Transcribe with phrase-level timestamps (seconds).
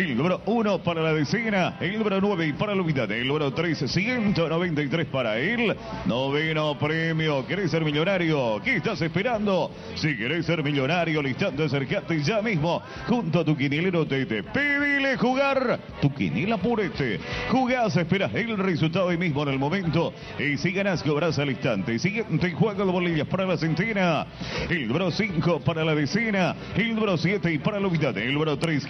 [0.00, 3.84] El número 1 para la decena, el número 9 para la unidad, el número 3,
[3.86, 5.76] 193 para él.
[6.06, 8.62] Noveno premio, ¿querés ser millonario?
[8.64, 9.70] ¿Qué estás esperando?
[9.96, 14.42] Si querés ser millonario, listando, acercate ya mismo junto a tu quinilero Tete.
[14.42, 17.20] Pedile jugar tu quinila purete.
[17.50, 21.98] Jugás, esperas el resultado ahí mismo en el momento y si ganás, cobras al instante.
[21.98, 24.26] Siguiente juego de bolillas para la centena,
[24.70, 28.56] el número 5 para la decena, el número 7 y para la unidad, el número
[28.58, 28.86] 3,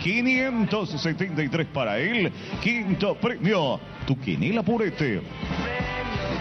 [1.00, 2.32] 573 para él.
[2.62, 5.22] Quinto premio, tu quinila purete.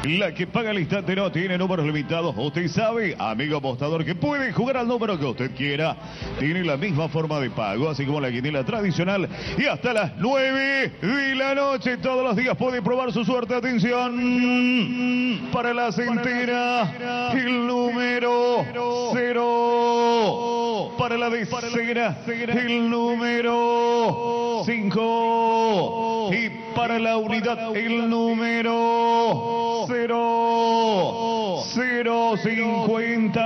[0.04, 2.34] La que paga el instante no tiene números limitados.
[2.38, 5.98] Usted sabe, amigo apostador, que puede jugar al número que usted quiera.
[6.40, 9.28] Tiene la misma forma de pago, así como la quiniela tradicional.
[9.58, 13.54] Y hasta las 9 de la noche, todos los días puede probar su suerte.
[13.56, 18.66] Atención, para la centena, el número
[19.14, 20.96] 0.
[20.98, 26.30] Para la decena, el número 5.
[26.32, 29.60] Y para la unidad, el número
[29.90, 31.64] 0.
[31.74, 33.42] 050.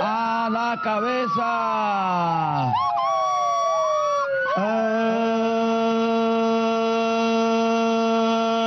[0.00, 2.72] A la cabeza.
[4.56, 4.58] A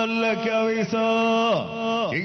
[0.07, 1.28] la cabeza.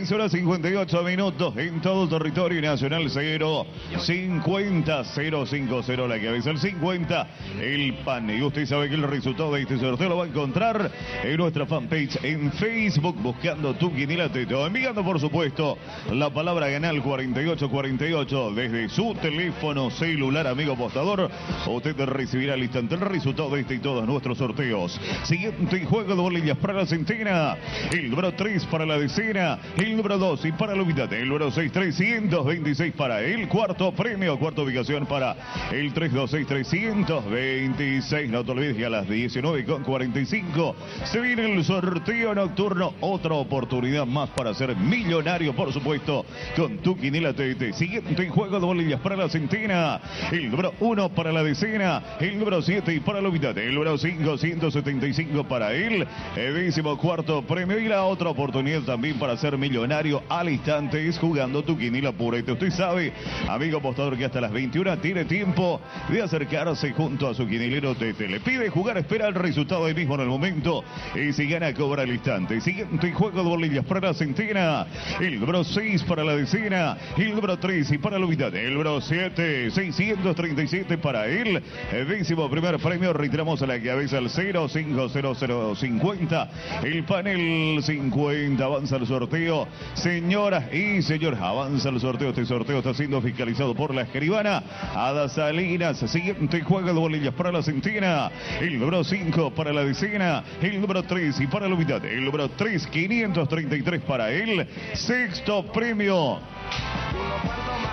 [0.04, 3.66] 15 horas 58 minutos en todo territorio nacional 0
[3.98, 7.26] 50 050 la cabeza el 50
[7.62, 10.90] el pan y usted sabe que el resultado de este sorteo lo va a encontrar
[11.22, 15.78] en nuestra fanpage en Facebook buscando tu quinila teto enviando por supuesto
[16.12, 21.30] la palabra canal 4848 desde su teléfono celular amigo apostador.
[21.66, 25.00] Usted recibirá al instante el resultado de este y todos nuestros sorteos.
[25.22, 27.56] Siguiente juego de bolillas para la centena.
[27.90, 29.58] El número 3 para la decena.
[29.76, 34.38] El número 2 y para la unidad, el número 6, 326 para el cuarto premio,
[34.38, 35.36] cuarta ubicación para
[35.70, 38.30] el 326, 326.
[38.30, 42.94] No te olvides que a las 19 con 45 se viene el sorteo nocturno.
[43.00, 47.72] Otra oportunidad más para ser millonario, por supuesto, con tu quinela TT.
[47.74, 50.00] Siguiente juego de bolillas para la centena,
[50.32, 53.96] el número 1 para la decena, el número 7 y para la unidad, el número
[53.96, 59.83] 5, 175 para el décimo cuarto premio y la otra oportunidad también para ser millonario
[59.92, 62.52] al instante es jugando tu quinila purete.
[62.52, 63.12] Usted sabe,
[63.48, 68.28] amigo apostador, que hasta las 21 tiene tiempo de acercarse junto a su quinilero Tete.
[68.28, 70.82] Le pide jugar, espera el resultado ahí mismo en el momento
[71.14, 72.60] y si gana cobra al instante.
[72.60, 74.86] Siguiente juego de bolillas para la centena,
[75.20, 79.00] el número 6 para la decena, el número 3 y para la unidad, el número
[79.00, 81.62] 7, 637 para él.
[81.92, 86.50] El décimo primer premio, retiramos a la cabeza al 050050.
[86.82, 89.68] El panel 50 avanza el sorteo.
[89.94, 92.30] Señoras y señores, avanza el sorteo.
[92.30, 94.62] Este sorteo está siendo fiscalizado por la escribana
[94.94, 95.98] Ada Salinas.
[95.98, 98.30] Siguiente juego de bolillas para la centena.
[98.60, 100.42] El número 5 para la decena.
[100.60, 102.04] El número 3 y para la unidad.
[102.04, 104.66] El número 3, 533 para él.
[104.94, 106.40] Sexto premio.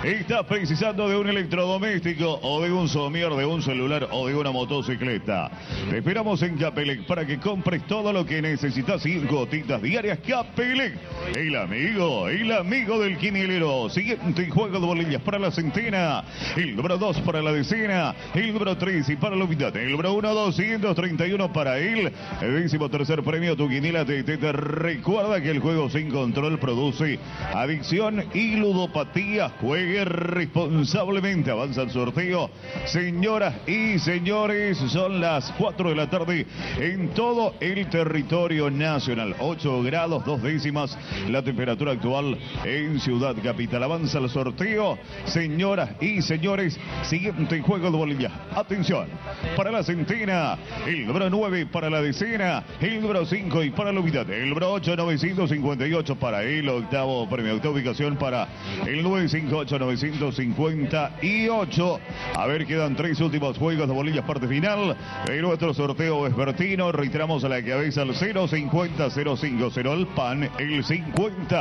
[0.02, 4.50] ¿Estás precisando de un electrodoméstico o de un somier, de un celular o de una
[4.50, 5.48] motocicleta?
[5.88, 9.00] Te esperamos en Capelec para que compres todo lo que necesitas.
[9.00, 10.18] Cinco gotitas diarias.
[10.26, 10.98] Capelec,
[11.36, 13.88] el amigo, el amigo del quinilero.
[13.88, 16.22] Siguiente juego de bolillas para la centena.
[16.56, 18.14] El número 2 para la decena.
[18.34, 19.74] El número 3 y para la unidad.
[19.76, 22.12] El número 1, 231 para él.
[22.40, 27.18] El décimo tercer premio, tu te, te recuerda que el juego sin control produce
[27.54, 29.50] adicción y ludopatía.
[29.60, 31.50] Juegue responsablemente.
[31.50, 32.50] Avanza el sorteo.
[32.84, 36.46] Señoras y señores, son las 4 de la tarde
[36.78, 39.36] en todo el territorio nacional.
[39.38, 43.82] 8 grados, dos décimas la temperatura actual en Ciudad Capital.
[43.82, 44.98] Avanza el sorteo.
[45.24, 48.30] Señoras y señores, siguiente juego de Bolivia.
[48.54, 49.08] Atención.
[49.56, 54.00] Para la centena, el número 9 para la decena, el número 5 y para la
[54.00, 58.48] unidad, el número 8, 958 para el octavo premio, octava ubicación para
[58.86, 62.00] el 958, 958.
[62.34, 66.92] A ver, quedan tres últimos juegos de bolillas, parte final de nuestro sorteo vespertino.
[66.92, 71.51] Reiteramos a la cabeza el 050 050 el pan, el 50.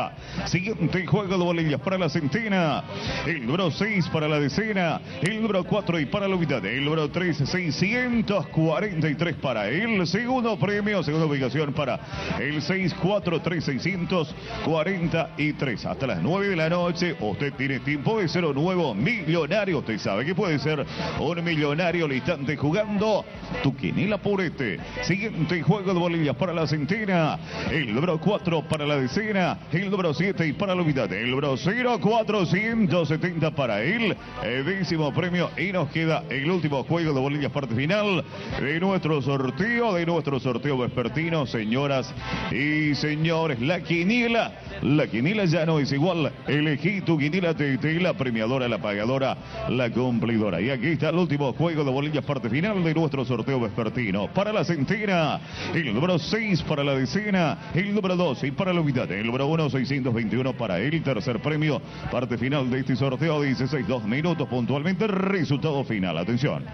[0.46, 2.86] Siguiente juego de bolillas para la centena,
[3.26, 7.10] el número 6 para la decena, el número 4 y para la unidad, el número
[7.10, 12.00] 3, 643 para el segundo premio, segunda ubicación para
[12.40, 15.86] el 643 643.
[15.86, 19.80] Hasta las 9 de la noche, usted tiene tiempo puede ser un nuevo millonario.
[19.80, 20.86] Usted sabe que puede ser
[21.20, 23.26] un millonario al instante jugando
[23.64, 24.80] tu quinela purete.
[25.04, 27.40] Siguiente juego de bolillas para la centena.
[27.72, 29.60] El número 4 para la decena.
[29.90, 31.12] Número 7 y para la mitad.
[31.12, 34.16] El 0, 470 para él.
[34.44, 35.50] El décimo premio.
[35.58, 38.24] Y nos queda el último juego de bolillas parte final
[38.60, 42.14] de nuestro sorteo, de nuestro sorteo vespertino, señoras
[42.52, 43.60] y señores.
[43.62, 46.32] La quiniela, la quiniela ya no es igual.
[46.48, 49.38] Elegí tu quiniela TT, la premiadora, la pagadora,
[49.70, 50.62] la cumplidora.
[50.62, 54.28] Y aquí está el último juego de bolillas parte final de nuestro sorteo vespertino.
[54.34, 55.40] Para la centena,
[55.74, 59.48] el número 6 para la decena, el número 2 y para la mitad, el número
[59.48, 61.82] 1, 621 para el tercer premio.
[62.12, 65.08] Parte final de este sorteo, 16, 2 minutos puntualmente.
[65.08, 66.18] Resultado final.
[66.18, 66.66] Atención.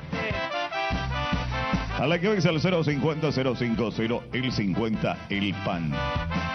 [1.99, 5.91] A la que hoy es el 050 050 el 50 el pan.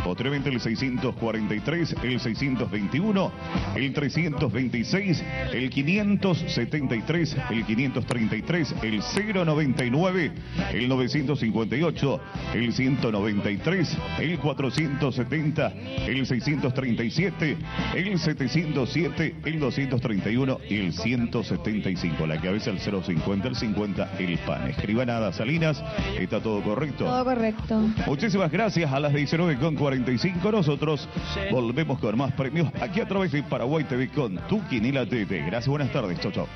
[0.04, 3.32] Posteriormente el 643, el 621,
[3.74, 10.32] el 326, el 573, el 533, el 099,
[10.72, 12.20] el 958,
[12.54, 15.72] el 193, el 470,
[16.06, 17.56] el 637,
[17.94, 22.26] el 707, el 231 y el 175.
[22.26, 24.68] La cabeza el 050, el 50 el pan.
[24.68, 25.82] Escriba nada Salinas.
[26.19, 27.05] ¿Está todo correcto?
[27.05, 27.81] Todo correcto.
[28.06, 30.52] Muchísimas gracias a las 19.45.
[30.52, 31.08] Nosotros
[31.50, 35.31] volvemos con más premios aquí a través de Paraguay TV con Tu Quinila TT.
[35.46, 36.20] Gracias, buenas tardes.
[36.20, 36.46] Chau, chau.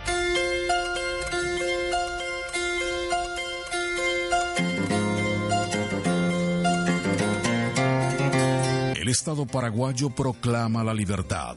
[8.96, 11.56] El Estado paraguayo proclama la libertad,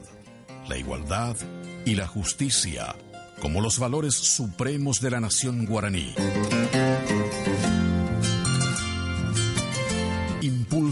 [0.68, 1.36] la igualdad
[1.84, 2.94] y la justicia
[3.40, 6.14] como los valores supremos de la nación guaraní.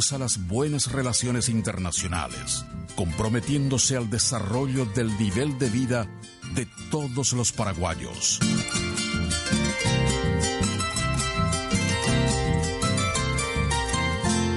[0.09, 2.65] Impulsa las buenas relaciones internacionales,
[2.97, 6.09] comprometiéndose al desarrollo del nivel de vida
[6.55, 8.41] de todos los paraguayos.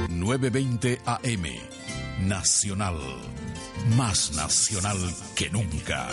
[0.07, 2.27] ...920 AM...
[2.29, 2.97] Nacional...
[3.97, 4.99] ...más nacional
[5.35, 6.07] que nunca.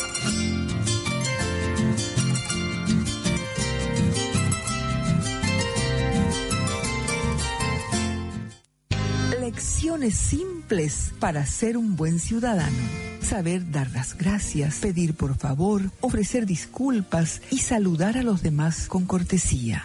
[10.10, 12.76] Simples para ser un buen ciudadano.
[13.20, 19.06] Saber dar las gracias, pedir por favor, ofrecer disculpas y saludar a los demás con
[19.06, 19.84] cortesía.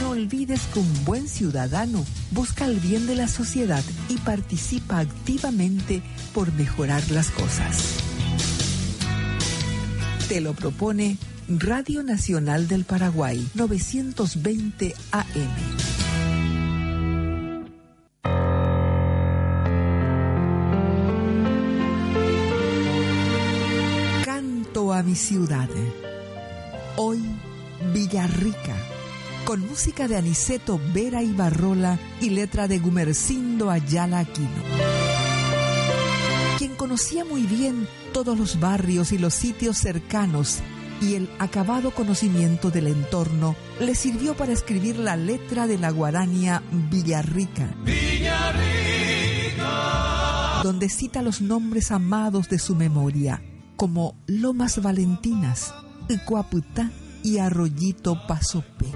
[0.00, 6.02] No olvides que un buen ciudadano busca el bien de la sociedad y participa activamente
[6.34, 7.96] por mejorar las cosas.
[10.28, 11.16] Te lo propone
[11.48, 16.01] Radio Nacional del Paraguay 920 AM.
[25.02, 25.68] A mi ciudad.
[26.96, 27.20] Hoy,
[27.92, 28.76] Villarrica.
[29.44, 34.48] Con música de Aniceto Vera y Barrola y letra de Gumercindo Ayala Aquino.
[36.56, 40.60] Quien conocía muy bien todos los barrios y los sitios cercanos
[41.00, 46.62] y el acabado conocimiento del entorno le sirvió para escribir la letra de la guarania
[46.70, 47.74] Villarrica.
[50.62, 53.42] Donde cita los nombres amados de su memoria,
[53.82, 55.74] como Lomas Valentinas,
[56.08, 56.92] Icuaputá
[57.24, 58.86] y Arroyito Pasope.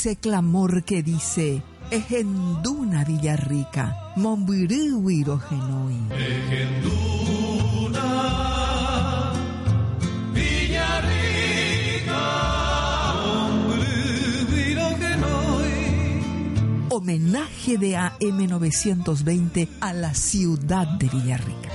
[0.00, 5.98] Ese clamor que dice, Ejenduna Villarrica, Momburuguiro Genoi.
[16.88, 21.68] Homenaje de AM 920 a la ciudad de Villarrica.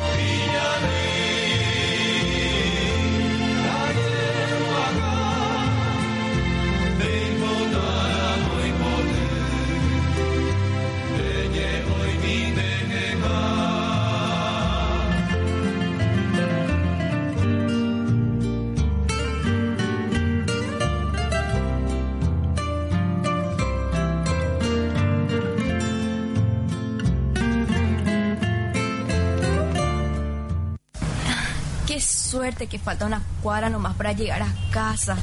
[32.36, 35.16] Suerte que falta una cuadra nomás para llegar a casa.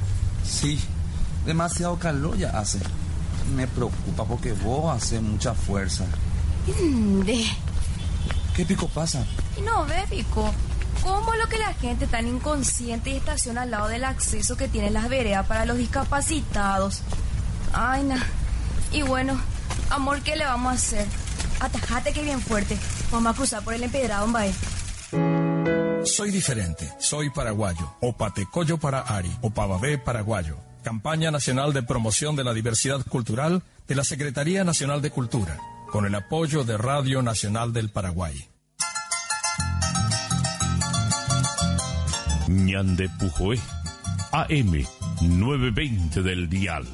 [0.45, 0.81] Sí,
[1.45, 2.79] demasiado calor ya hace.
[3.55, 6.07] Me preocupa porque vos haces mucha fuerza.
[6.67, 7.45] De...
[8.57, 9.27] ¿Qué pico pasa?
[9.63, 10.51] No ve, Pico.
[11.03, 14.95] ¿Cómo lo que la gente tan inconsciente y estaciona al lado del acceso que tienen
[14.95, 17.03] las veredas para los discapacitados?
[17.75, 18.25] Ay, na.
[18.91, 19.39] Y bueno,
[19.91, 21.07] amor, ¿qué le vamos a hacer?
[21.61, 22.79] Atajate que bien fuerte.
[23.11, 24.55] Vamos a cruzar por el empedrado, Mbae.
[26.05, 27.95] Soy diferente, soy paraguayo.
[28.01, 30.57] Opatecoyo para Ari, Opababé paraguayo.
[30.83, 35.59] Campaña Nacional de Promoción de la Diversidad Cultural de la Secretaría Nacional de Cultura,
[35.91, 38.49] con el apoyo de Radio Nacional del Paraguay.
[42.49, 43.61] Ñande Pujoé,
[44.33, 44.85] AM
[45.21, 46.85] 920 del Dial.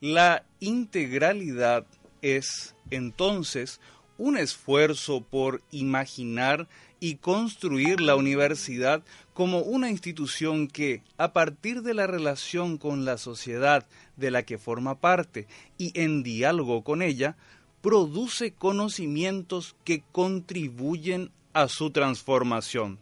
[0.00, 1.84] la integralidad
[2.22, 3.80] es entonces
[4.18, 6.68] un esfuerzo por imaginar
[7.00, 9.02] y construir la universidad
[9.34, 13.84] como una institución que, a partir de la relación con la sociedad
[14.16, 17.36] de la que forma parte y en diálogo con ella,
[17.80, 23.00] produce conocimientos que contribuyen a su transformación.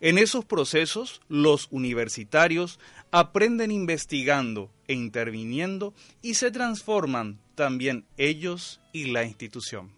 [0.00, 2.78] En esos procesos, los universitarios
[3.10, 9.90] aprenden investigando e interviniendo y se transforman también ellos y la institución.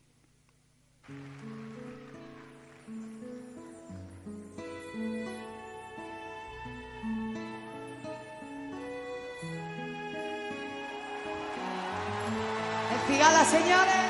[12.95, 14.10] Estigala, señores.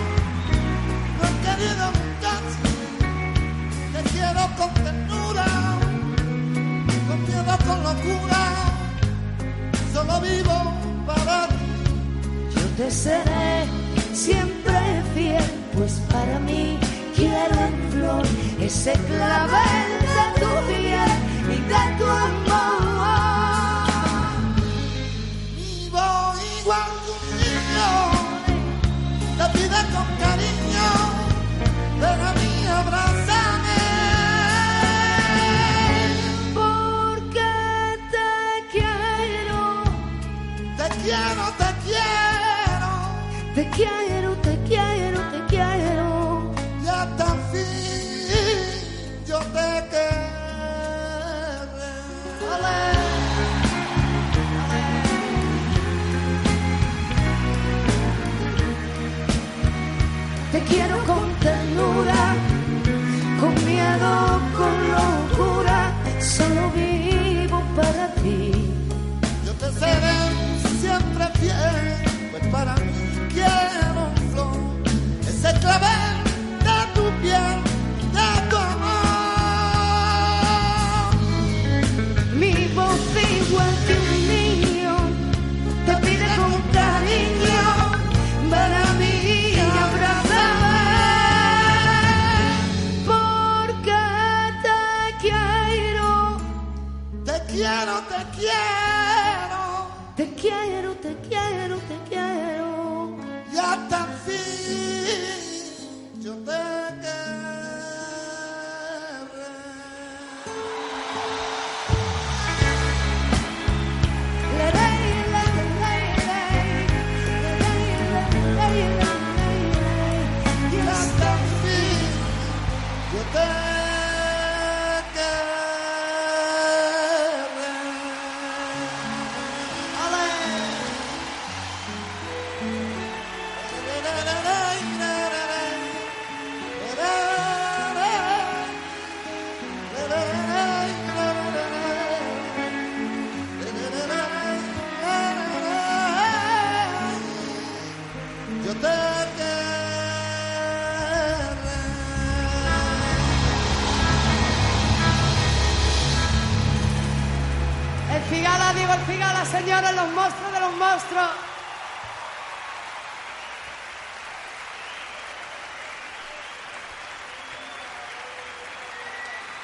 [3.93, 5.45] te quiero con ternura,
[7.07, 8.41] con miedo, con locura,
[9.93, 10.73] solo vivo
[11.05, 11.55] para ti.
[12.55, 13.65] Yo te seré
[14.13, 15.43] siempre fiel,
[15.73, 16.77] pues para mí
[17.15, 18.25] quiero en flor
[18.59, 21.11] ese clavel de tu piel
[21.49, 22.80] y de tu amor.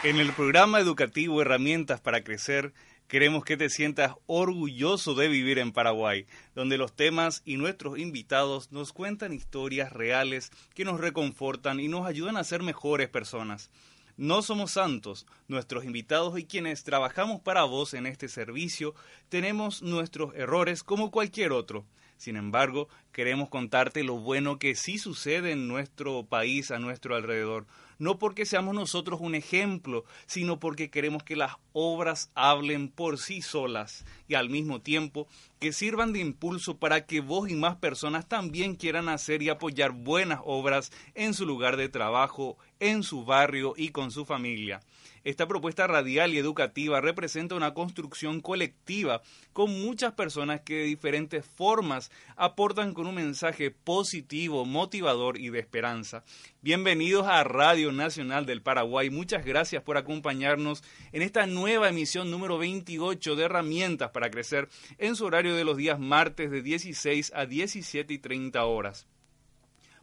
[0.07, 2.71] En el programa educativo Herramientas para Crecer,
[3.09, 8.71] queremos que te sientas orgulloso de vivir en Paraguay, donde los temas y nuestros invitados
[8.71, 13.69] nos cuentan historias reales que nos reconfortan y nos ayudan a ser mejores personas.
[14.15, 18.95] No somos santos, nuestros invitados y quienes trabajamos para vos en este servicio
[19.27, 21.85] tenemos nuestros errores como cualquier otro.
[22.17, 27.65] Sin embargo, queremos contarte lo bueno que sí sucede en nuestro país a nuestro alrededor
[28.00, 33.41] no porque seamos nosotros un ejemplo, sino porque queremos que las obras hablen por sí
[33.41, 35.27] solas y al mismo tiempo
[35.59, 39.91] que sirvan de impulso para que vos y más personas también quieran hacer y apoyar
[39.91, 44.81] buenas obras en su lugar de trabajo, en su barrio y con su familia.
[45.24, 49.21] Esta propuesta radial y educativa representa una construcción colectiva
[49.53, 55.59] con muchas personas que de diferentes formas aportan con un mensaje positivo, motivador y de
[55.59, 56.24] esperanza.
[56.62, 59.09] Bienvenidos a Radio Nacional del Paraguay.
[59.09, 65.15] Muchas gracias por acompañarnos en esta nueva emisión número 28 de Herramientas para Crecer en
[65.15, 69.07] su horario de los días martes de 16 a 17 y 30 horas.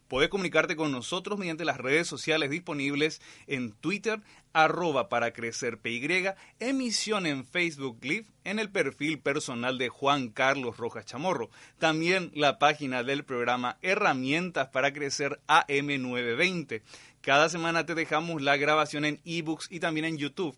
[0.07, 4.21] Puedes comunicarte con nosotros mediante las redes sociales disponibles en Twitter,
[4.53, 10.77] arroba para crecer PY, emisión en Facebook Live, en el perfil personal de Juan Carlos
[10.77, 11.49] Rojas Chamorro.
[11.79, 16.83] También la página del programa Herramientas para Crecer AM920.
[17.21, 20.55] Cada semana te dejamos la grabación en ebooks y también en YouTube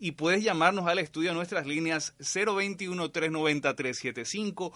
[0.00, 4.72] y puedes llamarnos al estudio a nuestras líneas 021 390 375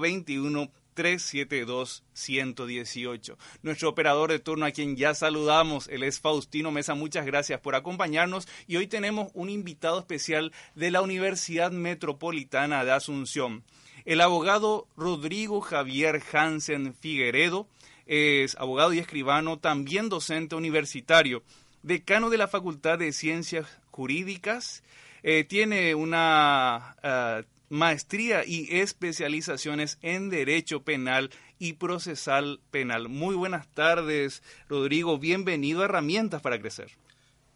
[0.00, 3.36] 021 372-118.
[3.62, 7.76] Nuestro operador de turno a quien ya saludamos, él es Faustino Mesa, muchas gracias por
[7.76, 13.62] acompañarnos y hoy tenemos un invitado especial de la Universidad Metropolitana de Asunción.
[14.04, 17.68] El abogado Rodrigo Javier Hansen Figueredo
[18.06, 21.42] es abogado y escribano, también docente universitario,
[21.82, 24.82] decano de la Facultad de Ciencias Jurídicas,
[25.22, 33.08] eh, tiene una uh, maestría y especializaciones en Derecho Penal y Procesal Penal.
[33.08, 35.18] Muy buenas tardes, Rodrigo.
[35.18, 36.92] Bienvenido a Herramientas para Crecer.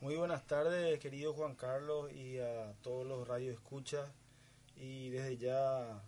[0.00, 4.10] Muy buenas tardes, querido Juan Carlos, y a todos los radioescuchas.
[4.76, 6.02] Y desde ya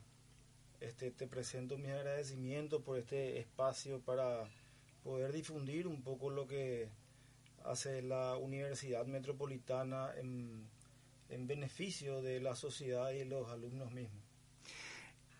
[0.80, 4.48] este, te presento mis agradecimientos por este espacio para
[5.04, 6.88] poder difundir un poco lo que
[7.64, 10.66] hace la Universidad Metropolitana en
[11.32, 14.22] en beneficio de la sociedad y los alumnos mismos.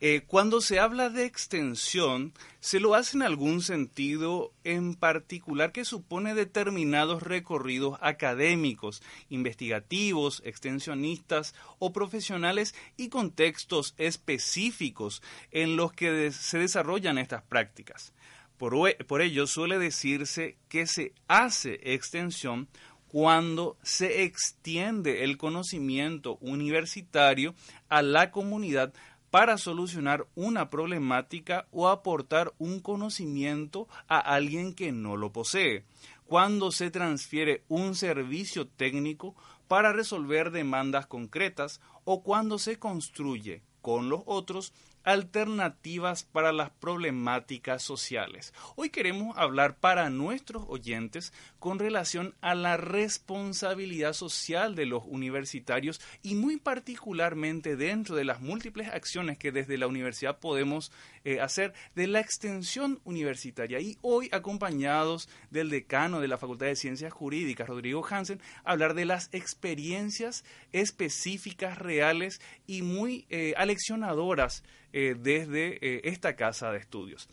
[0.05, 5.85] Eh, cuando se habla de extensión, ¿se lo hace en algún sentido en particular que
[5.85, 16.59] supone determinados recorridos académicos, investigativos, extensionistas o profesionales y contextos específicos en los que se
[16.59, 18.13] desarrollan estas prácticas?
[18.57, 18.75] Por,
[19.07, 22.69] por ello, suele decirse que se hace extensión
[23.13, 27.55] cuando se extiende el conocimiento universitario
[27.91, 28.95] a la comunidad
[29.31, 35.85] para solucionar una problemática o aportar un conocimiento a alguien que no lo posee,
[36.25, 39.37] cuando se transfiere un servicio técnico
[39.69, 44.73] para resolver demandas concretas o cuando se construye con los otros
[45.05, 48.53] alternativas para las problemáticas sociales.
[48.77, 56.01] Hoy queremos hablar para nuestros oyentes con relación a la responsabilidad social de los universitarios
[56.23, 60.93] y muy particularmente dentro de las múltiples acciones que desde la universidad podemos
[61.25, 63.79] eh, hacer de la extensión universitaria.
[63.81, 69.05] Y hoy acompañados del decano de la Facultad de Ciencias Jurídicas, Rodrigo Hansen, hablar de
[69.05, 77.29] las experiencias específicas, reales y muy eh, aleccionadoras eh, desde esta casa de estudios.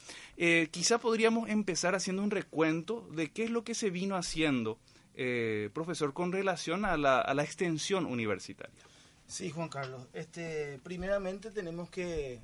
[0.71, 4.79] Quizá podríamos empezar haciendo un recuento de qué es lo que se vino haciendo,
[5.73, 8.79] profesor, con relación a la, a la, extensión universitaria.
[9.27, 10.07] Sí, Juan Carlos.
[10.13, 12.39] Este, primeramente tenemos que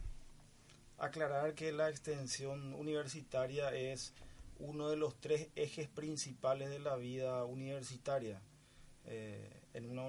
[0.98, 4.14] aclarar que la extensión universitaria es
[4.60, 8.42] uno de los tres ejes principales de la vida universitaria.
[9.06, 10.08] en, una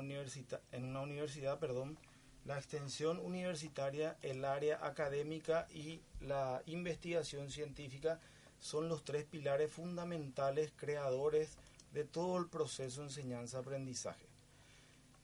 [0.72, 1.98] en una universidad, perdón,
[2.46, 8.20] la extensión universitaria, el área académica y la investigación científica
[8.60, 11.58] son los tres pilares fundamentales creadores
[11.92, 14.26] de todo el proceso de enseñanza-aprendizaje.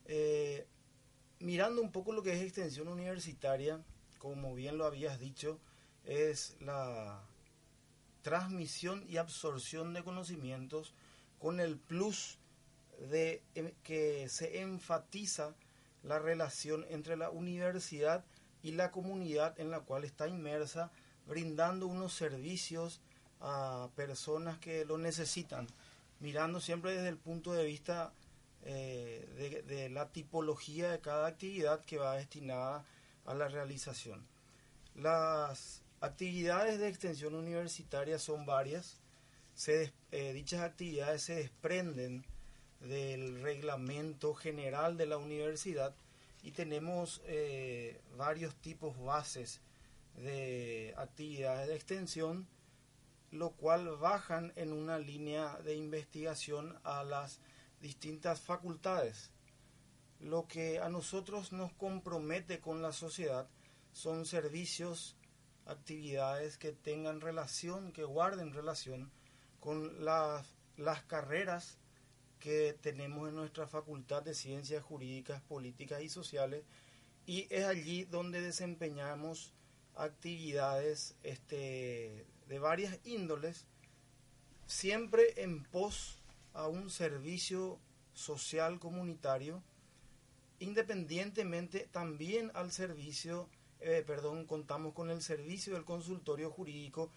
[0.06, 0.66] Eh,
[1.38, 3.80] mirando un poco lo que es extensión universitaria,
[4.22, 5.58] como bien lo habías dicho,
[6.04, 7.20] es la,
[8.22, 10.94] transmisión y absorción de conocimientos
[11.38, 12.38] con el plus
[13.10, 15.54] de em, que se enfatiza
[16.04, 18.24] la relación entre la universidad
[18.62, 20.92] y la comunidad en la cual está inmersa,
[21.26, 23.00] brindando unos servicios
[23.40, 25.66] a personas que lo necesitan,
[26.20, 28.12] mirando siempre desde el punto de vista
[28.64, 32.84] eh, de, de, la tipología de cada actividad que va destinada
[33.24, 34.26] a la realización.
[34.94, 39.00] Las actividades de extensión universitaria son varias.
[39.54, 42.24] Se, eh, dichas actividades se desprenden
[42.80, 45.94] del reglamento general de la universidad
[46.42, 49.60] y tenemos eh, varios tipos bases
[50.16, 52.48] de actividades de extensión,
[53.30, 57.40] lo cual bajan en una línea de investigación a las
[57.80, 59.30] distintas facultades.
[60.22, 63.48] Lo que a nosotros nos compromete con la sociedad
[63.92, 65.16] son servicios,
[65.66, 69.10] actividades que tengan relación, que guarden relación
[69.60, 71.78] con las, las carreras
[72.38, 76.64] que tenemos en nuestra Facultad de Ciencias Jurídicas, Políticas y Sociales
[77.26, 79.52] y es allí donde desempeñamos
[79.94, 83.66] actividades este, de varias índoles,
[84.66, 86.18] siempre en pos
[86.52, 87.78] a un servicio
[88.12, 89.62] social comunitario,
[90.62, 93.48] independientemente también al servicio,
[93.80, 97.10] eh, perdón, contamos con el servicio del consultorio jurídico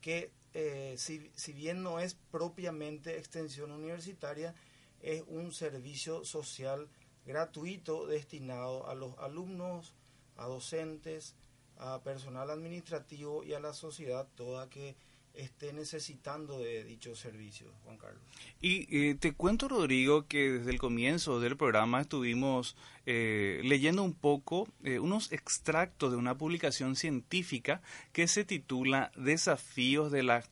[0.00, 4.54] que eh, si, si bien no es propiamente extensión universitaria,
[5.00, 6.88] es un servicio social
[7.24, 9.94] gratuito destinado a los alumnos,
[10.36, 11.34] a docentes,
[11.76, 14.96] a personal administrativo y a la sociedad toda que
[15.34, 18.22] esté necesitando de dichos servicios, Juan Carlos.
[18.60, 24.14] Y eh, te cuento, Rodrigo, que desde el comienzo del programa estuvimos eh, leyendo un
[24.14, 27.80] poco eh, unos extractos de una publicación científica
[28.12, 30.44] que se titula Desafíos de la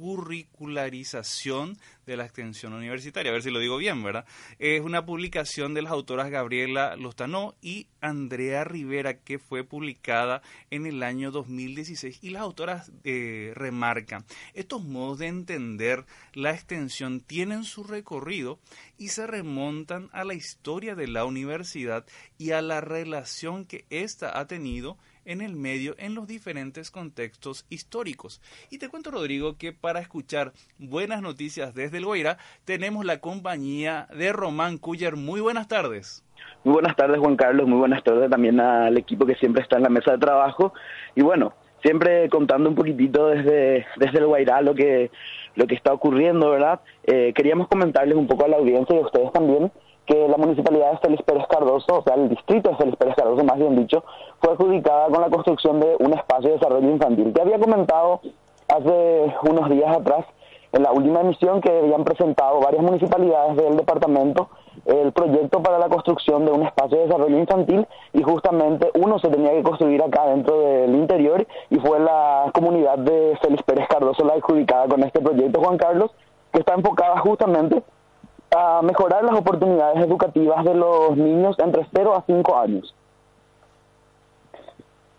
[0.00, 3.30] curricularización de la extensión universitaria.
[3.30, 4.24] A ver si lo digo bien, ¿verdad?
[4.58, 10.86] Es una publicación de las autoras Gabriela Lostanó y Andrea Rivera que fue publicada en
[10.86, 17.64] el año 2016 y las autoras eh, remarcan, estos modos de entender la extensión tienen
[17.64, 18.58] su recorrido
[18.96, 22.06] y se remontan a la historia de la universidad
[22.38, 27.66] y a la relación que ésta ha tenido en el medio en los diferentes contextos
[27.68, 28.40] históricos.
[28.70, 34.06] Y te cuento, Rodrigo, que para escuchar buenas noticias desde el Guairá tenemos la compañía
[34.14, 35.16] de Román Cuyer.
[35.16, 36.24] Muy buenas tardes.
[36.64, 37.66] Muy buenas tardes, Juan Carlos.
[37.68, 40.72] Muy buenas tardes también al equipo que siempre está en la mesa de trabajo.
[41.14, 45.10] Y bueno, siempre contando un poquitito desde, desde el Guairá lo que,
[45.54, 46.80] lo que está ocurriendo, ¿verdad?
[47.04, 49.70] Eh, queríamos comentarles un poco a la audiencia y a ustedes también
[50.06, 53.44] que la municipalidad de Félix Pérez Cardoso, o sea, el distrito de Félix Pérez Cardoso,
[53.44, 54.04] más bien dicho,
[54.40, 57.32] fue adjudicada con la construcción de un espacio de desarrollo infantil.
[57.32, 58.20] Que había comentado
[58.68, 60.24] hace unos días atrás,
[60.72, 64.48] en la última emisión, que habían presentado varias municipalidades del departamento
[64.86, 69.28] el proyecto para la construcción de un espacio de desarrollo infantil y justamente uno se
[69.28, 74.24] tenía que construir acá dentro del interior y fue la comunidad de Félix Pérez Cardoso
[74.24, 76.10] la adjudicada con este proyecto, Juan Carlos,
[76.52, 77.82] que está enfocada justamente
[78.50, 82.94] a mejorar las oportunidades educativas de los niños entre 0 a 5 años.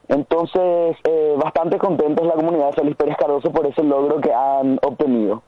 [0.08, 4.78] Entonces, eh, bastante contentos la comunidad de Félix Pérez Cardoso por ese logro que han
[4.82, 5.42] obtenido.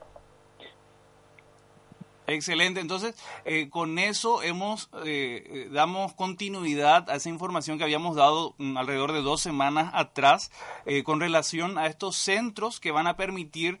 [2.26, 8.16] Excelente, entonces eh, con eso hemos eh, eh, damos continuidad a esa información que habíamos
[8.16, 10.50] dado mm, alrededor de dos semanas atrás
[11.04, 13.80] con relación a estos centros que van a permitir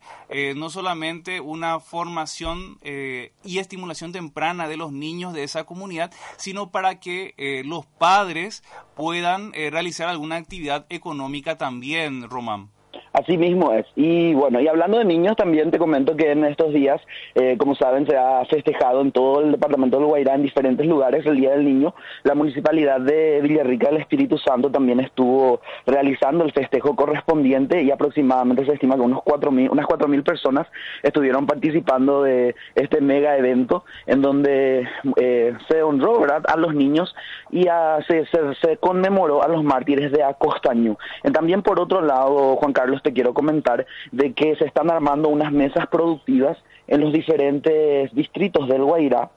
[0.56, 7.00] no solamente una formación y estimulación temprana de los niños de esa comunidad, sino para
[7.00, 8.62] que los padres
[8.96, 12.73] puedan realizar alguna actividad económica también, Román.
[13.14, 13.86] Así mismo es.
[13.94, 17.00] Y bueno, y hablando de niños, también te comento que en estos días,
[17.36, 21.24] eh, como saben, se ha festejado en todo el departamento del Guairá, en diferentes lugares,
[21.24, 21.94] el Día del Niño.
[22.24, 28.66] La municipalidad de Villarrica del Espíritu Santo también estuvo realizando el festejo correspondiente y aproximadamente
[28.66, 30.66] se estima que unos cuatro mil, unas 4.000 personas
[31.04, 36.42] estuvieron participando de este mega evento en donde eh, se honró ¿verdad?
[36.48, 37.14] a los niños
[37.52, 37.68] y
[38.08, 40.98] se, se, conmemoró a los mártires de Acostaño.
[41.22, 45.28] Y también por otro lado, Juan Carlos, te quiero comentar de que se están armando
[45.28, 49.30] unas mesas productivas en los diferentes distritos del Guairá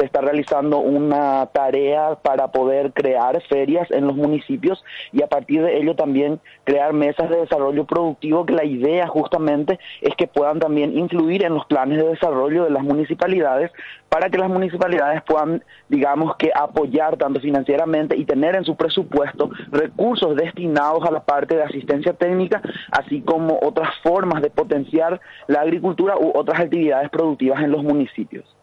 [0.00, 4.82] se está realizando una tarea para poder crear ferias en los municipios
[5.12, 9.78] y a partir de ello también crear mesas de desarrollo productivo que la idea justamente
[10.00, 13.70] es que puedan también influir en los planes de desarrollo de las municipalidades
[14.08, 19.50] para que las municipalidades puedan, digamos que, apoyar tanto financieramente y tener en su presupuesto
[19.70, 25.60] recursos destinados a la parte de asistencia técnica, así como otras formas de potenciar la
[25.60, 28.59] agricultura u otras actividades productivas en los municipios.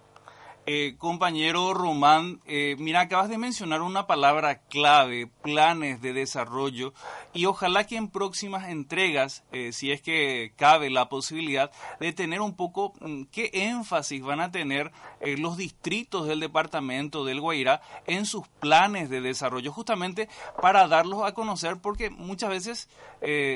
[0.69, 6.93] Eh, compañero Román, eh, mira, acabas de mencionar una palabra clave, planes de desarrollo,
[7.33, 12.41] y ojalá que en próximas entregas, eh, si es que cabe la posibilidad, de tener
[12.41, 14.91] un poco mm, qué énfasis van a tener
[15.37, 20.27] los distritos del departamento del Guairá en sus planes de desarrollo, justamente
[20.61, 22.89] para darlos a conocer, porque muchas veces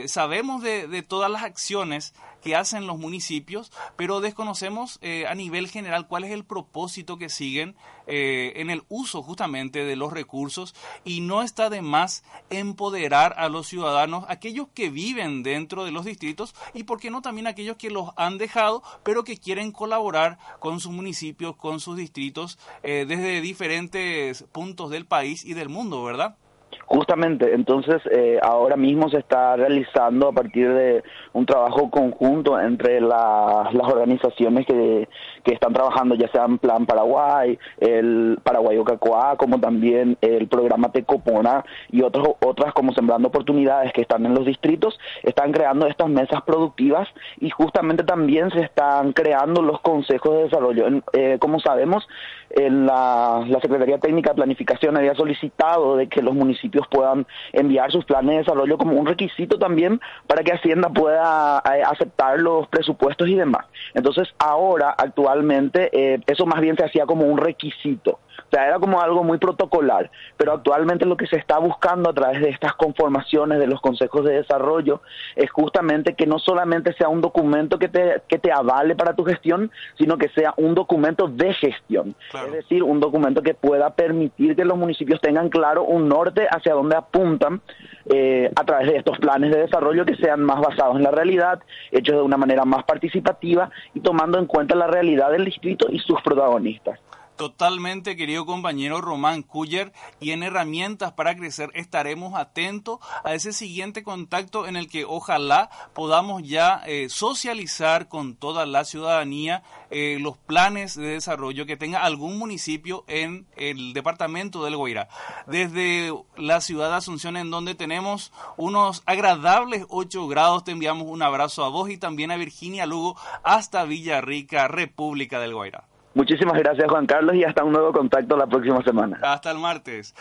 [0.08, 5.68] sabemos de, de todas las acciones que hacen los municipios, pero desconocemos eh, a nivel
[5.68, 7.76] general cuál es el propósito que siguen
[8.08, 13.48] eh, en el uso justamente de los recursos y no está de más empoderar a
[13.48, 17.78] los ciudadanos, aquellos que viven dentro de los distritos y por qué no también aquellos
[17.78, 23.06] que los han dejado, pero que quieren colaborar con sus municipios, con sus distritos eh,
[23.08, 26.38] desde diferentes puntos del país y del mundo, ¿verdad?
[26.86, 33.00] Justamente, entonces eh, ahora mismo se está realizando a partir de un trabajo conjunto entre
[33.00, 35.08] las organizaciones que,
[35.44, 40.92] que están trabajando, ya sea en Plan Paraguay, el Paraguay Ocacoa, como también el programa
[40.92, 46.10] Tecopona y otros, otras como Sembrando Oportunidades que están en los distritos, están creando estas
[46.10, 47.08] mesas productivas
[47.40, 50.86] y justamente también se están creando los consejos de desarrollo.
[51.14, 52.08] Eh, como sabemos,
[52.56, 58.06] la, la Secretaría Técnica de Planificación había solicitado de que los municipios puedan enviar sus
[58.06, 63.28] planes de desarrollo como un requisito también para que Hacienda pueda eh, aceptar los presupuestos
[63.28, 63.66] y demás.
[63.94, 68.20] Entonces, ahora, actualmente, eh, eso más bien se hacía como un requisito.
[68.40, 72.14] O sea, era como algo muy protocolar, pero actualmente lo que se está buscando a
[72.14, 75.02] través de estas conformaciones de los consejos de desarrollo
[75.36, 79.24] es justamente que no solamente sea un documento que te, que te avale para tu
[79.24, 82.16] gestión, sino que sea un documento de gestión.
[82.46, 86.74] Es decir, un documento que pueda permitir que los municipios tengan claro un norte hacia
[86.74, 87.62] donde apuntan
[88.06, 91.62] eh, a través de estos planes de desarrollo que sean más basados en la realidad,
[91.92, 96.00] hechos de una manera más participativa y tomando en cuenta la realidad del distrito y
[96.00, 97.00] sus protagonistas.
[97.42, 104.04] Totalmente, querido compañero Román Cuyer, y en herramientas para crecer estaremos atentos a ese siguiente
[104.04, 110.38] contacto en el que ojalá podamos ya eh, socializar con toda la ciudadanía eh, los
[110.38, 115.10] planes de desarrollo que tenga algún municipio en el departamento del Guairá.
[115.48, 121.24] Desde la ciudad de Asunción, en donde tenemos unos agradables 8 grados, te enviamos un
[121.24, 125.91] abrazo a vos y también a Virginia Lugo hasta Villarrica, República del Guairá.
[126.14, 129.20] Muchísimas gracias Juan Carlos y hasta un nuevo contacto la próxima semana.
[129.22, 130.14] Hasta el martes.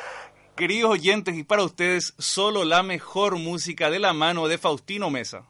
[0.54, 5.44] Queridos oyentes, y para ustedes solo la mejor música de la mano de Faustino Mesa.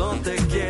[0.00, 0.69] Eso te quiero.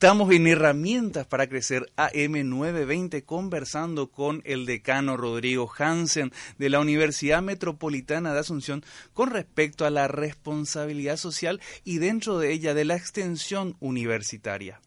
[0.00, 7.42] Estamos en Herramientas para Crecer AM920 conversando con el decano Rodrigo Hansen de la Universidad
[7.42, 8.82] Metropolitana de Asunción
[9.12, 14.80] con respecto a la responsabilidad social y dentro de ella de la extensión universitaria.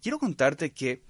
[0.00, 1.02] Quiero contarte que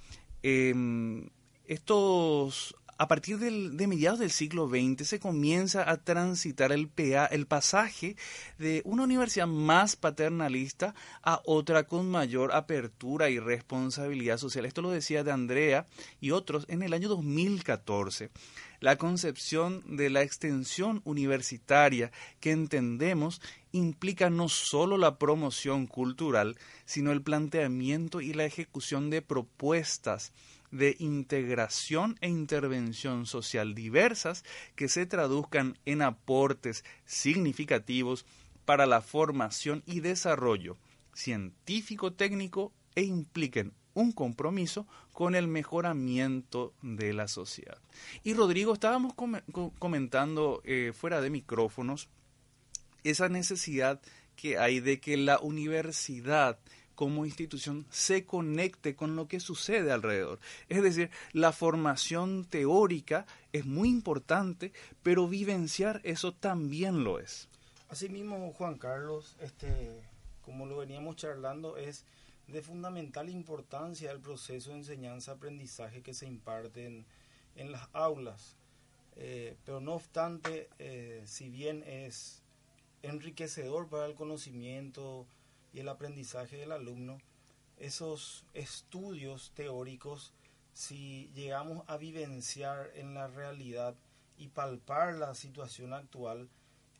[0.42, 1.28] em,
[1.66, 6.88] estos a partir de mediados del siglo XX se comienza a transitar el,
[7.32, 8.14] el pasaje
[8.60, 14.66] de una universidad más paternalista a otra con mayor apertura y responsabilidad social.
[14.66, 15.88] Esto lo decía de Andrea
[16.20, 18.30] y otros en el año 2014
[18.78, 27.10] la concepción de la extensión universitaria que entendemos implica no solo la promoción cultural, sino
[27.12, 30.32] el planteamiento y la ejecución de propuestas
[30.72, 38.26] de integración e intervención social diversas que se traduzcan en aportes significativos
[38.64, 40.76] para la formación y desarrollo
[41.14, 47.78] científico-técnico e impliquen un compromiso con el mejoramiento de la sociedad.
[48.24, 49.12] Y Rodrigo, estábamos
[49.78, 52.08] comentando eh, fuera de micrófonos
[53.04, 54.00] esa necesidad
[54.36, 56.58] que hay de que la universidad
[57.02, 60.38] como institución se conecte con lo que sucede alrededor.
[60.68, 67.48] Es decir, la formación teórica es muy importante, pero vivenciar eso también lo es.
[67.88, 70.00] Asimismo, Juan Carlos, este,
[70.44, 72.04] como lo veníamos charlando, es
[72.46, 76.86] de fundamental importancia el proceso de enseñanza-aprendizaje que se imparte
[77.56, 78.54] en, las aulas.
[79.16, 82.42] Eh, pero no obstante, eh, si bien es
[83.02, 85.26] enriquecedor para el conocimiento,
[85.72, 87.18] y el aprendizaje del alumno,
[87.78, 90.32] esos estudios teóricos,
[90.72, 93.94] si llegamos a vivenciar en la realidad
[94.36, 96.48] y palpar la situación actual,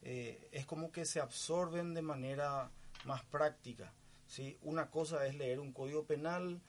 [0.03, 2.71] eh, es como que se absorben de manera
[3.05, 3.93] más práctica.
[4.27, 4.59] ¿sí?
[4.63, 6.61] Una cosa es leer un código penal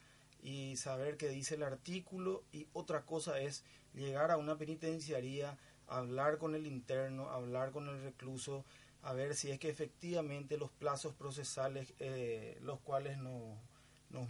[0.41, 3.63] y saber qué dice el artículo y otra cosa es
[3.93, 8.65] llegar a una penitenciaría, hablar con el interno, hablar con el recluso,
[9.03, 13.57] a ver si es que efectivamente los plazos procesales eh, los cuales nos,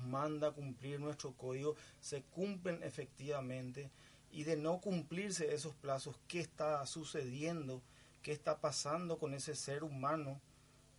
[0.02, 3.92] manda cumplir nuestro código se cumplen efectivamente
[4.32, 7.82] y de no cumplirse esos plazos, qué está sucediendo,
[8.24, 10.40] qué está pasando con ese ser humano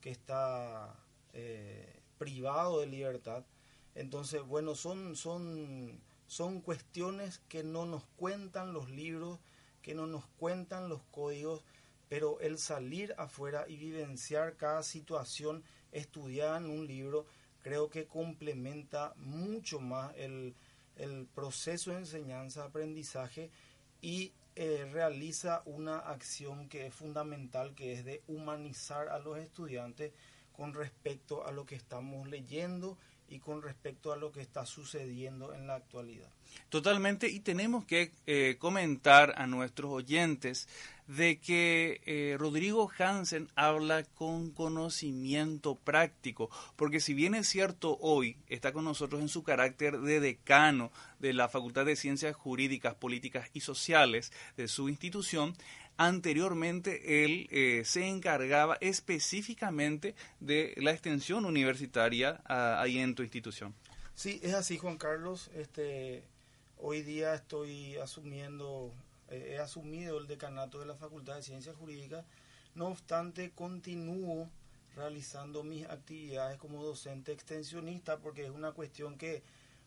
[0.01, 0.95] que está
[1.33, 3.43] eh, privado de libertad.
[3.95, 9.41] Entonces, bueno, son, son, son cuestiones que no nos cuentan los libros,
[9.83, 11.65] que no nos cuentan los códigos,
[12.14, 17.27] pero el salir afuera y vivenciar cada situación estudiada en un libro
[17.60, 20.54] creo que complementa mucho más el,
[21.35, 23.50] proceso de enseñanza-aprendizaje
[24.00, 30.12] y eh, realiza una acción que es fundamental, que es de humanizar a los estudiantes
[30.52, 32.96] con respecto a lo que estamos leyendo
[33.29, 36.29] y con respecto a lo que está sucediendo en la actualidad.
[36.68, 40.68] Totalmente, y tenemos que eh, comentar a nuestros oyentes
[41.06, 48.37] de que eh, Rodrigo Hansen habla con conocimiento práctico, porque si bien es cierto hoy
[48.48, 53.50] está con nosotros en su carácter de decano de la Facultad de Ciencias Jurídicas, Políticas
[53.52, 55.54] y Sociales de su institución,
[55.97, 63.75] anteriormente él eh, se encargaba específicamente de la extensión universitaria ah, ahí en tu institución.
[64.15, 65.51] Sí, es así, Juan Carlos.
[65.55, 66.25] Este,
[66.79, 68.92] hoy día estoy asumiendo,
[69.29, 72.25] eh, he asumido el decanato de la Facultad de Ciencias Jurídicas.
[72.75, 74.49] No obstante, continúo
[74.97, 79.42] realizando mis actividades como docente extensionista porque es una cuestión que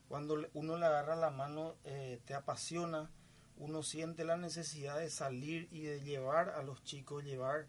[0.10, 3.10] cuando uno le agarra la mano eh, te apasiona
[3.58, 7.68] uno siente la necesidad de salir y de llevar a los chicos, llevar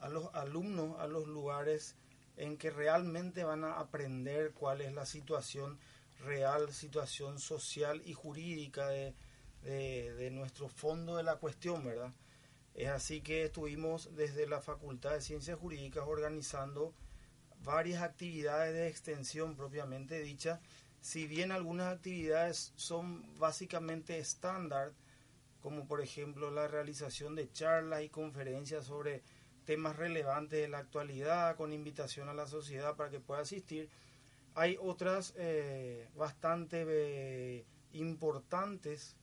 [0.00, 1.96] a los alumnos a los lugares
[2.36, 5.78] en que realmente van a aprender cuál es la situación
[6.24, 9.14] real, situación social y jurídica de,
[9.62, 12.12] de, nuestro fondo de la cuestión, ¿verdad?
[12.74, 16.94] Es así que estuvimos desde la Facultad de Ciencias Jurídicas organizando
[17.62, 20.60] varias actividades de extensión propiamente dicha,
[21.00, 24.92] si bien algunas actividades son básicamente estándar,
[25.62, 29.22] como por ejemplo la realización de charlas y conferencias sobre
[29.64, 33.88] temas relevantes de la actualidad con invitación a la sociedad para que pueda asistir.
[34.54, 39.16] Hay otras eh, bastante eh, importantes,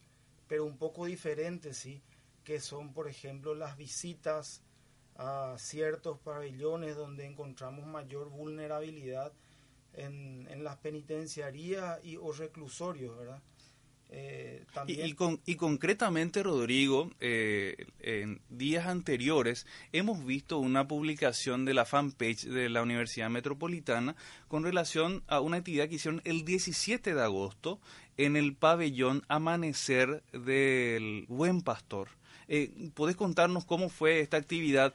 [0.48, 2.02] pero un poco diferentes, sí,
[2.44, 4.62] que son por ejemplo las visitas
[5.16, 9.34] a ciertos pabellones donde encontramos mayor vulnerabilidad
[9.94, 13.42] en, en las penitenciarías y o reclusorios, ¿verdad?
[14.10, 21.74] Eh, Y, con- y concretamente, Rodrigo, eh, en días anteriores hemos visto una publicación de
[21.74, 24.16] la fanpage de la Universidad Metropolitana
[24.48, 27.80] con relación a una actividad que hicieron el 17 de agosto
[28.18, 32.08] en el pabellón Amanecer del Buen Pastor.
[32.48, 34.94] Eh, ¿Podés contarnos cómo fue esta actividad?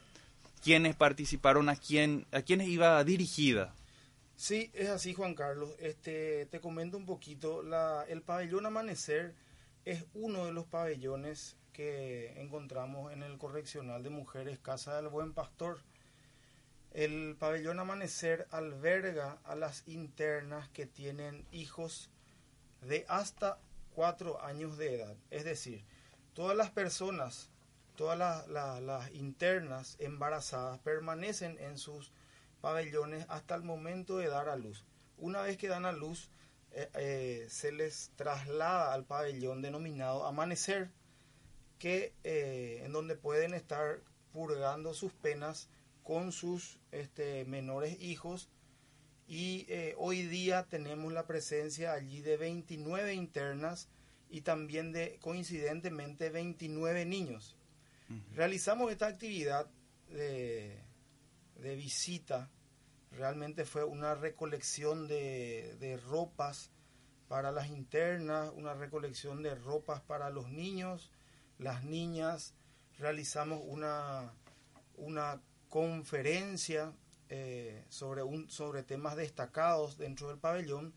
[0.63, 1.69] ¿Quiénes participaron?
[1.69, 3.75] ¿A, quién, a quiénes iba dirigida?
[4.35, 5.75] Sí, es así, Juan Carlos.
[5.79, 7.63] Este, te comento un poquito.
[7.63, 9.35] La, el pabellón Amanecer
[9.85, 15.33] es uno de los pabellones que encontramos en el correccional de mujeres Casa del Buen
[15.33, 15.79] Pastor.
[16.91, 22.11] El pabellón Amanecer alberga a las internas que tienen hijos
[22.81, 23.59] de hasta
[23.95, 25.15] cuatro años de edad.
[25.31, 25.83] Es decir,
[26.33, 27.49] todas las personas,
[27.95, 32.11] todas las, internas embarazadas permanecen en sus
[32.63, 34.85] pabellones hasta el momento de dar a luz.
[35.17, 36.31] Una vez que dan a luz,
[36.71, 40.89] eh, eh, se les traslada al pabellón denominado Amanecer,
[41.77, 43.99] que eh, en donde pueden estar
[44.31, 45.67] purgando sus penas
[46.03, 48.49] con sus este, menores hijos
[49.27, 53.89] y hoy día tenemos la presencia allí de 29 internas
[54.29, 57.57] y también de coincidentemente 29 niños.
[58.35, 59.67] Realizamos esta actividad
[60.09, 60.77] de,
[61.63, 62.49] de visita,
[63.17, 66.71] realmente fue una recolección de, de ropas
[67.27, 71.11] para las internas, una recolección de ropas para los niños,
[71.57, 72.53] las niñas,
[72.99, 74.33] realizamos una,
[74.95, 76.93] una conferencia
[77.29, 80.93] eh, sobre, un, sobre temas destacados dentro del pabellón.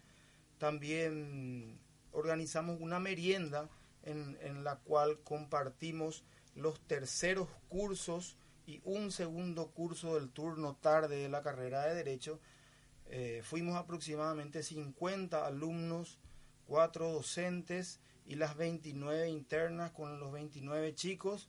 [0.59, 1.79] También
[2.13, 3.69] organizamos una merienda
[4.03, 8.37] en, en la cual compartimos los terceros cursos
[8.67, 12.41] y un segundo curso del turno tarde de la carrera de Derecho.
[13.09, 16.19] Eh, fuimos aproximadamente 50 alumnos,
[16.67, 21.49] cuatro docentes y las 29 internas con los 29 chicos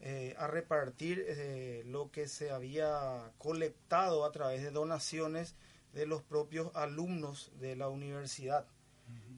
[0.00, 5.54] eh, a repartir eh, lo que se había colectado a través de donaciones
[5.92, 8.66] de los propios alumnos de la universidad.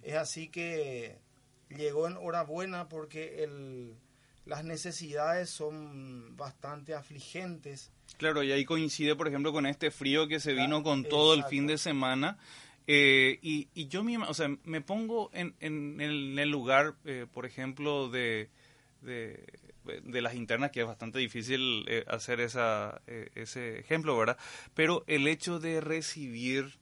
[0.02, 1.18] Es así que
[1.68, 3.96] llegó en hora buena porque el,
[4.46, 7.90] las necesidades son bastante afligentes.
[8.18, 11.44] Claro, y ahí coincide, por ejemplo, con este frío que se vino con todo el
[11.44, 12.38] fin de semana.
[12.86, 16.94] Eh, y, y yo misma, o sea, me pongo en, en el, en el lugar,
[17.06, 18.50] eh, por ejemplo, de,
[19.00, 19.46] de,
[20.02, 24.36] de las internas, que es bastante difícil eh, hacer esa, ese ejemplo, ¿verdad?
[24.74, 26.76] Pero el hecho de recibir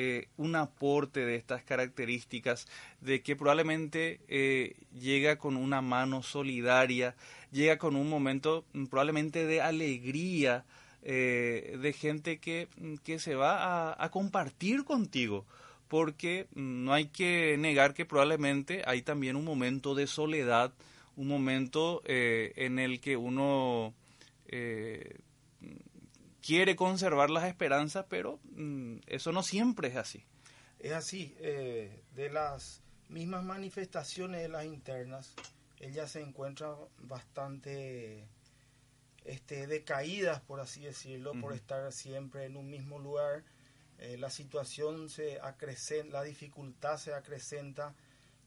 [0.00, 2.68] eh, un aporte de estas características,
[3.00, 7.16] de que probablemente eh, llega con una mano solidaria,
[7.50, 10.64] llega con un momento mm, probablemente de alegría,
[11.02, 15.44] eh, de gente que, mm, que se va a, compartir contigo,
[15.88, 20.72] porque mm, no hay que negar que probablemente hay también un momento de soledad,
[21.16, 23.92] un momento en el que uno
[26.48, 30.24] quiere conservar las esperanzas, pero mm, eso no siempre es así.
[30.78, 32.80] Es así, eh, de las
[33.10, 35.34] mismas manifestaciones de las internas,
[35.78, 38.24] ellas se encuentran bastante
[39.26, 43.44] este, decaídas, por así decirlo, por estar siempre en un mismo lugar.
[43.98, 47.92] Eh, la situación se acrecenta, la dificultad se acrecenta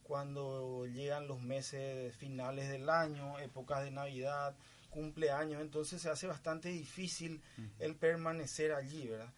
[0.01, 4.55] cuando llegan los meses finales del año, épocas de Navidad,
[4.91, 7.41] cumpleaños, entonces se hace bastante difícil
[7.79, 9.33] el permanecer allí, ¿verdad?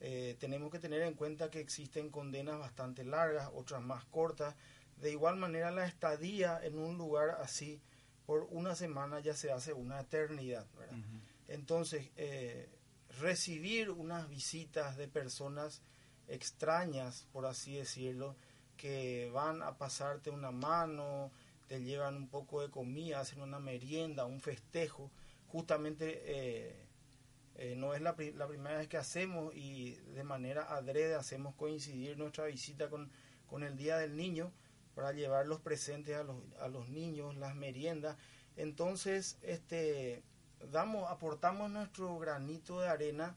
[0.00, 4.56] Eh, tenemos que tener en cuenta que existen condenas bastante largas, otras más cortas.
[4.96, 7.80] De igual manera, la estadía en un lugar así
[8.26, 10.98] por una semana ya se hace una eternidad, ¿verdad?
[11.48, 12.68] Entonces, eh,
[13.20, 15.82] recibir unas visitas de personas
[16.28, 18.36] extrañas, por así decirlo,
[18.76, 21.30] que van a pasarte una mano,
[21.72, 25.10] te llevan un poco de comida, hacen una merienda, un festejo,
[25.46, 26.86] justamente eh,
[27.54, 32.18] eh, no es la, la primera vez que hacemos y de manera adrede hacemos coincidir
[32.18, 33.10] nuestra visita con,
[33.46, 34.52] con el Día del Niño
[34.94, 38.18] para llevar los presentes a los, a los niños, las meriendas.
[38.58, 40.22] Entonces, este,
[40.70, 43.34] damos, aportamos nuestro granito de arena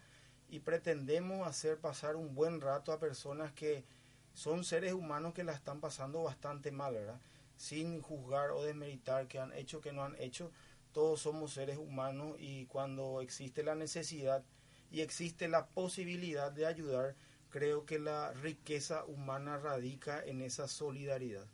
[0.50, 3.86] y pretendemos hacer pasar un buen rato a personas que
[4.34, 7.22] son seres humanos que la están pasando bastante mal, ¿verdad?
[7.58, 10.52] Sin juzgar o desmeritar que han hecho, que no han hecho.
[10.92, 14.44] Todos somos seres humanos y cuando existe la necesidad
[14.92, 17.16] y existe la posibilidad de ayudar,
[17.50, 21.46] creo que la riqueza humana radica en esa solidaridad.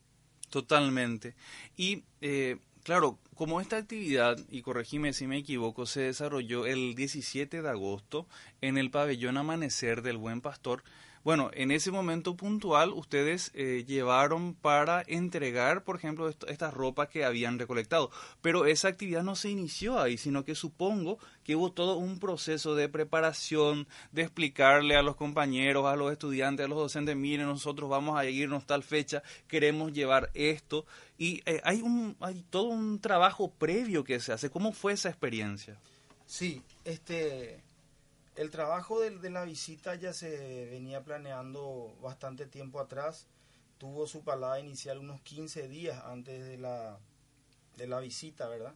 [0.50, 1.34] Totalmente.
[1.78, 7.62] Y eh, claro, como esta actividad, y corregime si me equivoco, se desarrolló el 17
[7.62, 8.28] de agosto
[8.62, 10.84] en el pabellón Amanecer del Buen Pastor,
[11.24, 17.24] Bueno, en ese momento puntual ustedes eh, llevaron para entregar, por ejemplo, estas ropas que
[17.24, 18.10] habían recolectado,
[18.42, 22.74] pero esa actividad no se inició ahí, sino que supongo que hubo todo un proceso
[22.74, 27.88] de preparación, de explicarle a los compañeros, a los estudiantes, a los docentes, miren, nosotros
[27.88, 30.86] vamos a irnos tal fecha, queremos llevar esto,
[31.20, 34.50] y eh, hay, un, hay todo un trabajo previo que se hace.
[34.50, 35.78] ¿Cómo fue esa experiencia?
[36.26, 37.62] Sí, este
[38.42, 43.28] el trabajo de, la visita ya se venía planeando bastante tiempo atrás.
[43.78, 46.98] Tuvo su palada inicial unos 15 días antes de la,
[47.78, 48.74] de la visita, ¿verdad?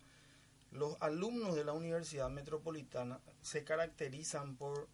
[0.71, 4.87] Los alumnos de la Universidad Metropolitana se caracterizan por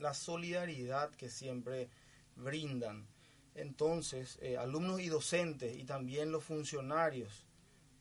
[0.00, 1.90] la solidaridad que siempre
[2.36, 3.06] brindan.
[3.54, 7.44] Entonces, eh, alumnos y docentes y también los funcionarios,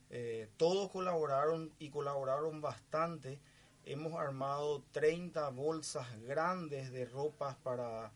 [0.10, 3.42] eh, todos colaboraron y colaboraron bastante
[3.86, 8.12] Hemos armado 30 bolsas grandes de ropas para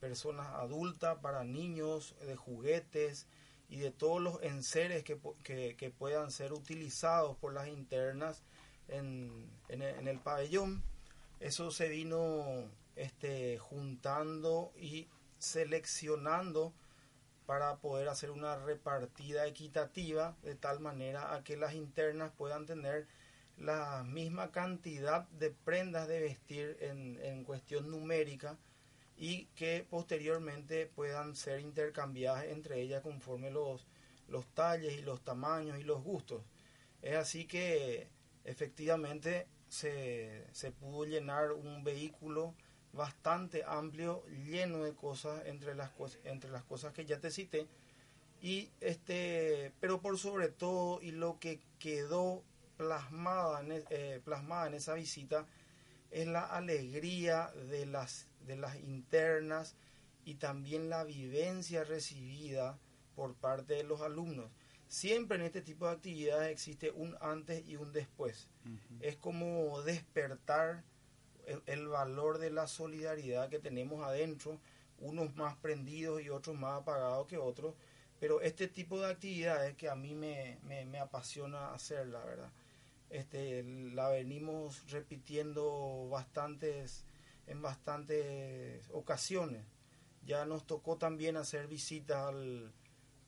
[0.00, 3.26] personas adultas, para niños, de juguetes
[3.68, 8.42] y de todos los enseres que, que, puedan ser utilizados por las internas
[8.88, 10.82] en, en, el, pabellón.
[11.40, 15.08] Eso se vino este, juntando y
[15.38, 16.72] seleccionando
[17.46, 23.06] para poder hacer una repartida equitativa de tal manera a que las internas puedan tener
[23.58, 28.58] la misma cantidad de prendas de vestir en, en cuestión numérica
[29.16, 33.86] y que posteriormente puedan ser intercambiadas entre ellas conforme los,
[34.28, 36.42] los talles y los tamaños y los gustos.
[37.02, 38.08] Es así que
[38.44, 42.54] efectivamente se, se pudo llenar un vehículo
[42.92, 45.90] bastante amplio, lleno de cosas entre las,
[46.24, 47.66] entre las cosas que ya te cité.
[48.40, 52.42] Y este, pero por sobre todo, y lo que quedó
[52.76, 55.46] plasmada en, eh, plasmada en esa visita
[56.10, 59.74] es la alegría de las, de las internas
[60.24, 62.78] y también la vivencia recibida
[63.16, 64.50] por parte de los alumnos.
[64.86, 68.48] Siempre en este tipo de actividades existe un antes y un después.
[69.00, 70.84] Es como despertar
[71.46, 74.60] el, el, valor de la solidaridad que tenemos adentro,
[75.00, 77.74] unos más prendidos y otros más apagados que otros,
[78.20, 82.50] pero este tipo de actividades que a mí me, me, me apasiona hacer, la verdad
[83.14, 83.62] este,
[83.92, 87.04] la venimos repitiendo bastantes,
[87.46, 89.64] en bastantes ocasiones.
[90.26, 92.72] Ya nos tocó también hacer visitas al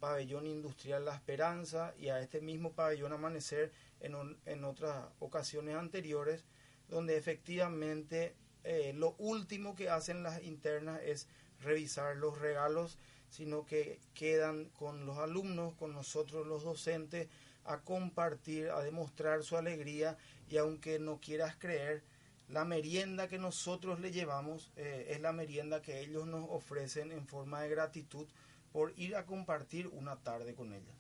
[0.01, 6.45] pabellón industrial La Esperanza y a este mismo pabellón Amanecer en, en otras ocasiones anteriores,
[6.89, 8.35] donde efectivamente
[8.65, 11.29] eh, lo último que hacen las internas es
[11.61, 12.99] revisar los regalos,
[13.31, 17.29] sino que quedan con los alumnos, con nosotros los docentes,
[17.67, 20.17] a compartir, a demostrar su alegría
[20.49, 22.03] y aunque no quieras creer,
[22.49, 27.27] la merienda que nosotros le llevamos eh, es la merienda que ellos nos ofrecen en
[27.27, 28.27] forma de gratitud
[28.73, 30.95] por ir a compartir una tarde con ellas.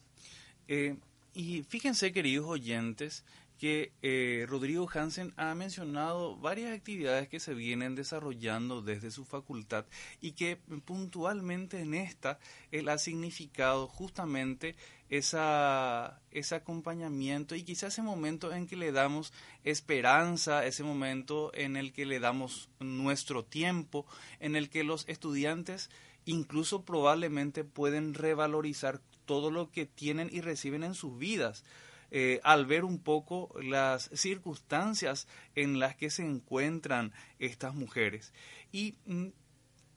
[0.67, 0.97] Eh,
[1.35, 3.25] y fíjense, queridos oyentes,
[3.59, 9.87] que eh, Rodrigo Hansen ha mencionado varias actividades que se vienen desarrollando desde su facultad
[10.21, 12.39] y que puntualmente en esta
[12.71, 14.77] él ha significado justamente
[15.09, 19.33] esa, ese acompañamiento y quizás ese momento en que le damos
[19.65, 24.07] esperanza, ese momento en el que le damos nuestro tiempo,
[24.41, 25.91] en el que los estudiantes
[26.27, 31.65] incluso probablemente pueden revalorizar todo lo que tienen y reciben en sus vidas
[32.13, 35.27] eh, al ver un poco las circunstancias
[35.57, 38.33] en las que se encuentran estas mujeres.
[38.71, 39.27] Y mm,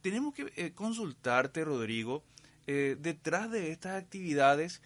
[0.02, 2.24] tenemos que eh, consultarte, Rodrigo,
[2.66, 4.82] eh, detrás de estas actividades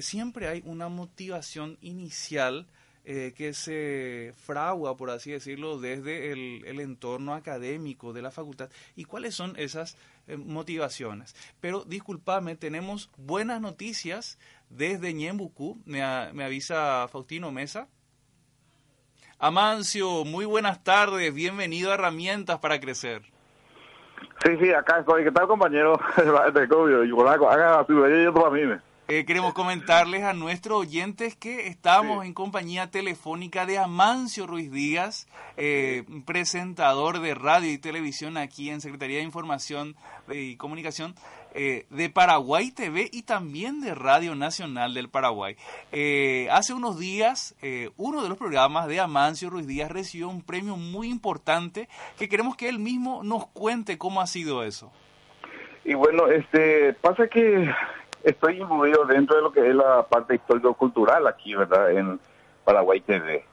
[0.00, 2.66] siempre hay una motivación inicial
[3.04, 8.68] que se fragua, por así decirlo, desde el, entorno académico de la facultad.
[8.96, 9.96] ¿Y cuáles son esas
[10.26, 11.36] motivaciones?
[11.60, 14.38] Pero discúlpame, tenemos buenas noticias
[14.70, 16.00] desde Ñembucú, me,
[16.32, 17.88] me avisa Faustino Mesa.
[19.38, 23.22] Amancio, muy buenas tardes, bienvenido a Herramientas para Crecer.
[24.44, 25.24] Sí, sí, acá estoy.
[25.24, 25.98] ¿Qué tal, compañero?
[26.16, 28.60] Haga su para mí.
[29.08, 35.28] Eh, queremos comentarles a nuestros oyentes que estamos en compañía telefónica de Amancio Ruiz Díaz,
[35.56, 39.94] eh, presentador de radio y televisión aquí en Secretaría de Información
[40.28, 41.14] y Comunicación
[41.56, 45.56] eh, de Paraguay TV y también de Radio Nacional del Paraguay.
[46.50, 47.56] hace unos días,
[47.96, 51.88] uno de los programas de Amancio Ruiz Díaz recibió un premio muy importante
[52.18, 54.92] que queremos que él mismo nos cuente cómo ha sido eso.
[55.84, 57.72] Y bueno, este pasa que
[58.24, 61.92] estoy imbuido dentro de lo que es la parte histórico-cultural aquí, ¿verdad?
[61.92, 62.18] En
[62.64, 63.44] Paraguay TV.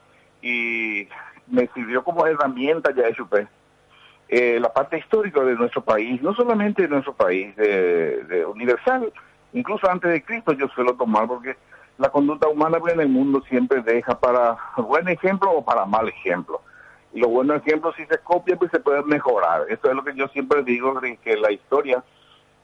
[0.42, 1.08] Y
[1.46, 3.48] me sirvió como herramienta ya pues.
[4.30, 9.12] Eh, la parte histórica de nuestro país, no solamente de nuestro país, de, de universal,
[9.54, 11.56] incluso antes de Cristo yo suelo tomar porque
[11.98, 16.62] la conducta humana en el mundo siempre deja para buen ejemplo o para mal ejemplo.
[17.14, 19.66] Y los buenos ejemplos si se copian pues se pueden mejorar.
[19.70, 22.04] Eso es lo que yo siempre digo, que la historia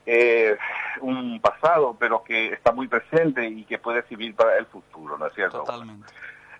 [0.07, 0.57] es
[1.01, 5.27] un pasado, pero que está muy presente y que puede servir para el futuro, ¿no
[5.27, 5.59] es cierto?
[5.59, 6.07] Totalmente.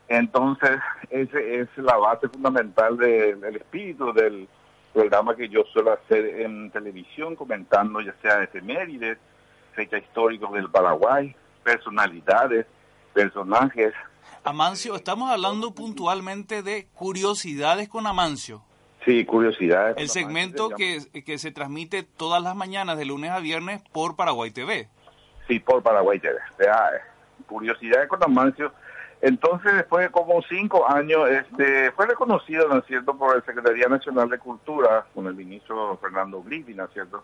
[0.07, 0.79] Entonces,
[1.09, 4.47] esa es la base fundamental de- del espíritu del
[4.93, 9.17] programa que yo suelo hacer en televisión, comentando ya sea efemérides,
[9.73, 12.65] fechas históricas del Paraguay, personalidades,
[13.13, 13.93] personajes.
[14.43, 18.63] Amancio, estamos hablando puntualmente de curiosidades con Amancio.
[19.05, 19.95] Sí, curiosidades.
[19.97, 24.51] El segmento que, que se transmite todas las mañanas de lunes a viernes por Paraguay
[24.51, 24.89] TV.
[25.47, 26.35] Sí, por Paraguay TV.
[26.35, 26.89] O sea,
[27.47, 28.73] curiosidades con Amancio.
[29.21, 32.81] Entonces, después de como cinco años, este, fue reconocido, ¿no
[33.17, 37.23] por la Secretaría Nacional de Cultura, con el ministro Fernando Griffin, ¿no es cierto?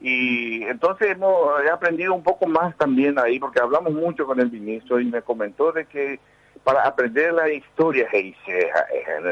[0.00, 4.50] Y entonces hemos he aprendido un poco más también ahí, porque hablamos mucho con el
[4.52, 6.20] ministro y me comentó de que
[6.62, 8.34] para aprender la historia, eh,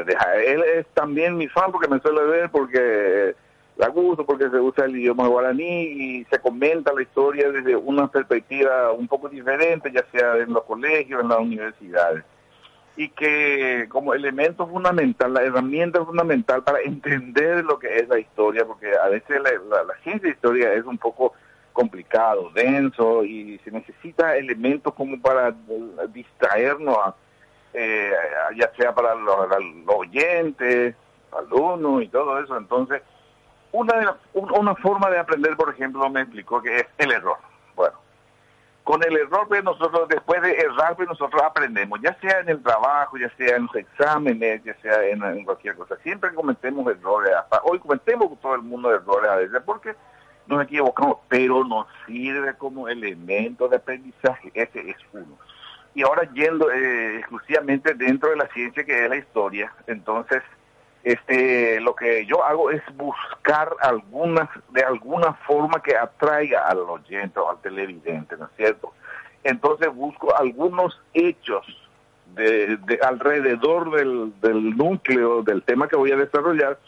[0.05, 3.34] deja- él es también mi fan porque me suele ver, porque
[3.77, 8.07] la gusto, porque se usa el idioma guaraní y se comenta la historia desde una
[8.09, 12.22] perspectiva un poco diferente, ya sea en los colegios, en las universidades.
[12.97, 18.64] Y que como elemento fundamental, la herramienta fundamental para entender lo que es la historia,
[18.64, 19.51] porque a veces la,
[19.83, 21.33] la- ciencia de historia es un poco
[21.72, 25.53] complicado, denso, y se necesita elementos como para
[26.12, 26.97] distraernos,
[27.72, 28.12] eh,
[28.57, 30.95] ya sea para los, los oyentes,
[31.37, 32.57] alumnos y todo eso.
[32.57, 33.03] Entonces,
[33.75, 37.37] una, de un- una forma de aprender, por ejemplo, me explicó que es el error.
[37.75, 37.97] Bueno,
[38.85, 42.62] con el error, pues nosotros, después de errar, pues nosotros aprendemos, ya sea en el
[42.62, 45.97] trabajo, ya sea en los exámenes, ya sea en, cualquier cosa.
[46.03, 49.95] Siempre cometemos errores, hasta hoy cometemos todo el mundo errores a veces, porque
[50.47, 55.39] nos equivocamos, pero nos sirve como elemento de aprendizaje, ese es uno.
[55.95, 60.43] Y ahora yendo eh, exclusivamente dentro de la ciencia que es la historia, entonces
[61.05, 67.39] este lo que yo hago es buscar algunas de alguna forma que atraiga al oyente
[67.39, 68.93] o al televidente, ¿no es cierto?
[69.43, 71.67] Entonces busco algunos hechos
[72.35, 76.79] de, de alrededor del, del núcleo del tema que voy a desarrollar,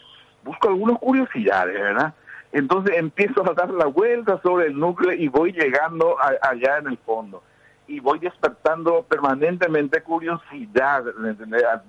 [0.43, 2.13] busco algunas curiosidades, ¿verdad?
[2.51, 6.87] Entonces empiezo a dar la vuelta sobre el núcleo y voy llegando a- allá en
[6.87, 7.43] el fondo
[7.87, 11.03] y voy despertando permanentemente curiosidad,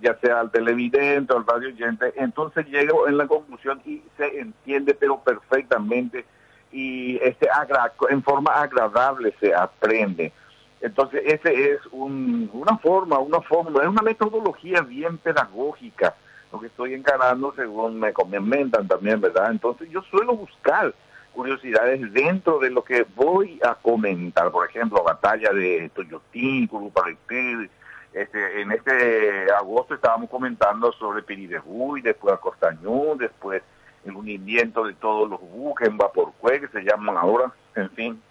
[0.01, 4.39] ya sea al televidente o al radio oyente, entonces llego en la conclusión y se
[4.41, 6.25] entiende pero perfectamente
[6.71, 10.33] y este agra- en forma agradable se aprende.
[10.81, 16.15] Entonces ese es un- una forma, una forma, es una metodología bien pedagógica
[16.53, 19.51] lo que estoy encarando según me comentan también, ¿verdad?
[19.51, 20.95] Entonces yo suelo buscar
[21.39, 27.71] curiosidades dentro de lo que voy a comentar, por ejemplo, batalla de Toyotín, Curupareté,
[28.13, 32.71] este, en este agosto estábamos comentando sobre Piribejú y después a
[33.17, 33.63] después
[34.05, 38.23] el hundimiento de todos los buques en Vaporcue, que se llaman ahora, en fin,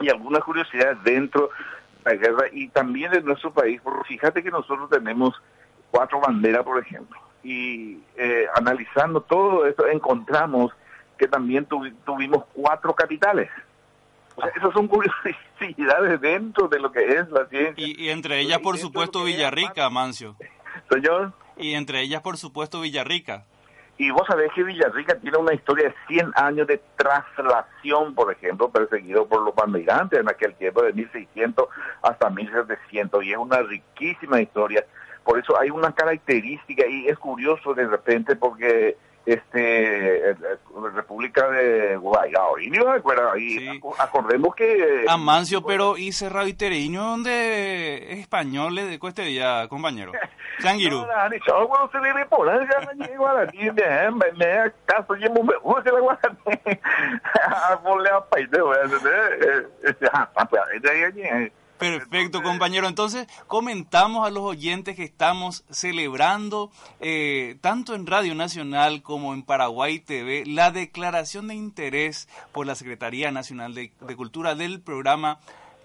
[0.00, 1.48] y algunas curiosidades dentro
[2.04, 5.40] de la guerra y también de nuestro país, porque fíjate que nosotros tenemos
[5.90, 10.74] cuatro banderas, por ejemplo, y eh, analizando todo esto encontramos
[11.18, 13.50] que también tuvi- tuvimos cuatro capitales.
[14.36, 17.74] O sea, esas son curiosidades dentro de lo que es la ciencia.
[17.86, 20.36] Y, y entre ellas, por supuesto, Villarrica, Amancio.
[20.90, 21.32] Señor.
[21.56, 23.44] Y entre ellas, por supuesto, Villarrica.
[23.98, 28.68] Y vos sabés que Villarrica tiene una historia de 100 años de traslación, por ejemplo,
[28.68, 31.66] perseguido por los bandeirantes en aquel tiempo, de 1600
[32.02, 34.84] hasta 1700, y es una riquísima historia.
[35.24, 40.36] Por eso hay una característica, y es curioso de repente, porque este
[40.94, 42.58] República de Guayao,
[42.98, 45.04] acuerdo, y acu- acordemos que...
[45.08, 50.12] Amancio, pero y Cerrado y Tereño, donde es español de cueste ya, compañero.
[50.62, 51.04] Changuiru.
[61.78, 62.88] Perfecto, compañero.
[62.88, 66.70] Entonces, comentamos a los oyentes que estamos celebrando,
[67.00, 72.74] eh, tanto en Radio Nacional como en Paraguay TV, la declaración de interés por la
[72.74, 75.38] Secretaría Nacional de, de Cultura del programa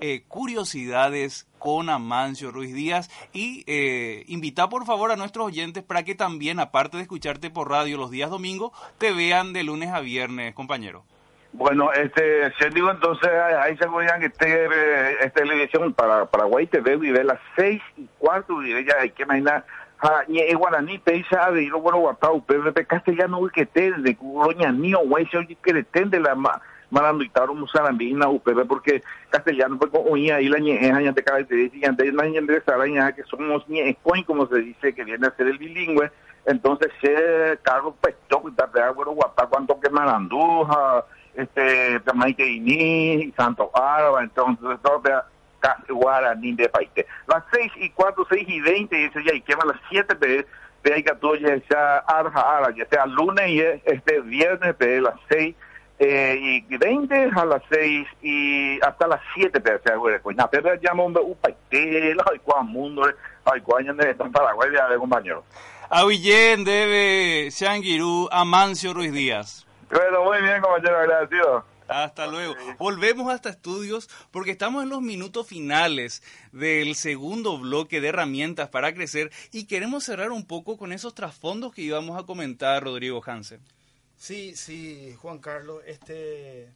[0.04, 3.10] eh, Curiosidades con Amancio Ruiz Díaz.
[3.34, 7.70] Y eh, invita por favor a nuestros oyentes para que también, aparte de escucharte por
[7.70, 11.06] radio los días domingos, te vean de lunes a viernes, compañero.
[11.54, 16.95] Bueno, este, se digo entonces, hay seguridad que este, eh, esta televisión para Paraguay TV
[16.95, 19.66] vive las seis y cuarto, vive ya hay que imaginar
[20.02, 24.99] ha ñe guaraní peisa de iro bueno guapau PVP castellano que te de curoña mío
[25.06, 30.49] güey se oye que tende la ma maranduitaron musarambina UPV porque castellano pues oía ahí
[30.49, 33.95] la ñe es de característica antes la ñe de araña que somos ñe
[34.26, 36.12] como se dice que viene a ser el bilingüe
[36.45, 42.43] entonces se cargo pecho y tapea bueno guapa cuanto que maranduja este Jamaica
[43.36, 45.01] Santo Árabe entonces todo
[45.89, 47.05] Guaraní de Paite.
[47.27, 50.45] Las 6 y 4, 6 y 20, dice ya, y quema las 7 de
[50.84, 51.11] de ahí que
[51.69, 52.41] ya arja
[52.75, 55.55] ya sea lunes y este viernes de las 6
[55.99, 60.49] eh, y 20 a las 6 y hasta las 7 de sea güey pues nada
[60.49, 63.03] pero ya un paite hay mundo
[63.63, 65.43] cuán de están Paraguay de compañero
[65.89, 72.56] Aguillén debe Shangirú Amancio Ruiz Díaz bueno muy bien compañero agradecido hasta luego.
[72.78, 76.24] Volvemos hasta estudios porque estamos en los minutos finales
[76.54, 81.74] del segundo bloque de herramientas para crecer y queremos cerrar un poco con esos trasfondos
[81.74, 83.60] que íbamos a comentar, Rodrigo Hansen.
[84.16, 86.72] Sí, sí, Juan Carlos, este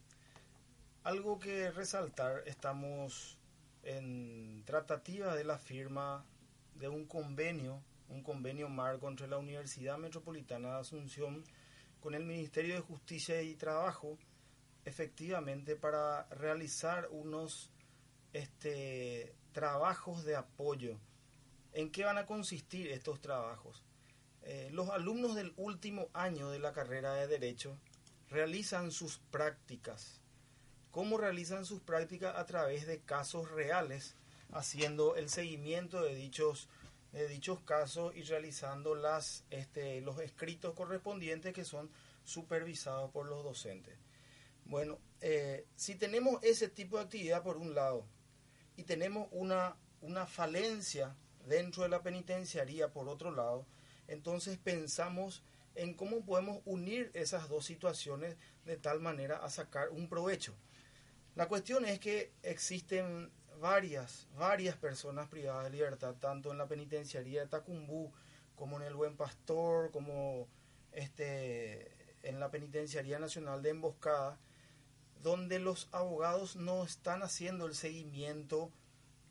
[1.04, 3.38] algo que resaltar, estamos
[3.84, 6.26] en tratativa de la firma
[6.74, 11.44] de un convenio, un convenio marco entre la Universidad Metropolitana de Asunción
[12.06, 14.20] con el Ministerio de Justicia y Trabajo
[14.86, 17.72] efectivamente para realizar unos
[18.32, 21.00] este, trabajos de apoyo.
[21.74, 23.84] ¿En qué van a consistir estos trabajos?
[24.44, 27.76] Eh, los alumnos del último año de la carrera de Derecho
[28.30, 30.22] realizan sus prácticas.
[30.92, 32.36] ¿Cómo realizan sus prácticas?
[32.36, 34.16] A través de casos reales,
[34.52, 36.70] haciendo el seguimiento de dichos,
[37.16, 41.90] de dichos casos y realizando las, este, los escritos correspondientes que son
[42.26, 43.98] supervisados por los docentes.
[44.66, 48.06] Bueno, eh, si tenemos ese tipo de actividad por un lado
[48.76, 51.16] y tenemos una, una falencia
[51.48, 53.66] dentro de la penitenciaría por otro lado,
[54.10, 55.42] entonces pensamos
[55.76, 58.36] en cómo podemos unir esas dos situaciones
[58.66, 60.54] de tal manera a sacar un provecho.
[61.36, 67.42] La cuestión es que existen varias, varias personas privadas de libertad, tanto en la penitenciaría
[67.42, 68.12] de Tacumbú,
[68.56, 70.48] como en el Buen Pastor, como
[70.92, 71.92] este,
[72.24, 74.38] en la penitenciaría nacional de Emboscada,
[75.22, 78.72] donde los abogados no están haciendo el seguimiento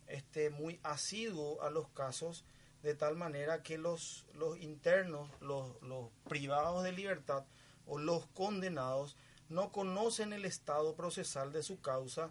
[0.07, 2.45] este, muy asiduo a los casos,
[2.83, 7.45] de tal manera que los, los internos, los, los privados de libertad
[7.87, 9.17] o los condenados
[9.49, 12.31] no conocen el estado procesal de su causa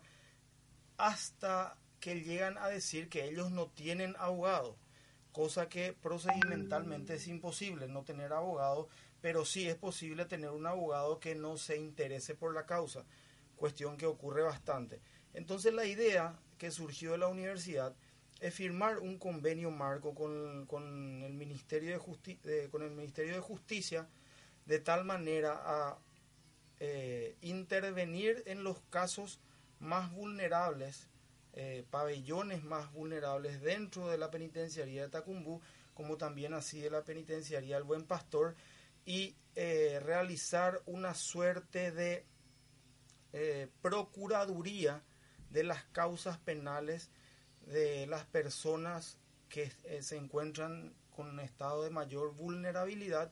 [0.98, 4.76] hasta que llegan a decir que ellos no tienen abogado,
[5.32, 8.90] cosa que procedimentalmente es imposible no tener abogado,
[9.22, 13.06] pero sí es posible tener un abogado que no se interese por la causa
[13.56, 15.00] cuestión que ocurre bastante.
[15.34, 17.96] Entonces la idea que surgió de la universidad
[18.42, 20.68] es firmar un convenio marco con,
[21.24, 21.98] el, Ministerio
[22.44, 24.10] de con el Ministerio de Justicia
[24.66, 25.98] de tal manera a
[26.82, 29.40] eh, intervenir en los casos
[29.80, 31.08] más vulnerables,
[31.54, 35.62] eh, pabellones más vulnerables dentro de la penitenciaría de Tacumbú,
[35.94, 38.56] como también así de la penitenciaría El Buen Pastor,
[39.06, 42.26] y eh, realizar una suerte de
[43.34, 45.04] eh, procuraduría
[45.52, 47.12] de las causas penales
[47.68, 53.32] de las personas que se encuentran con un estado de mayor vulnerabilidad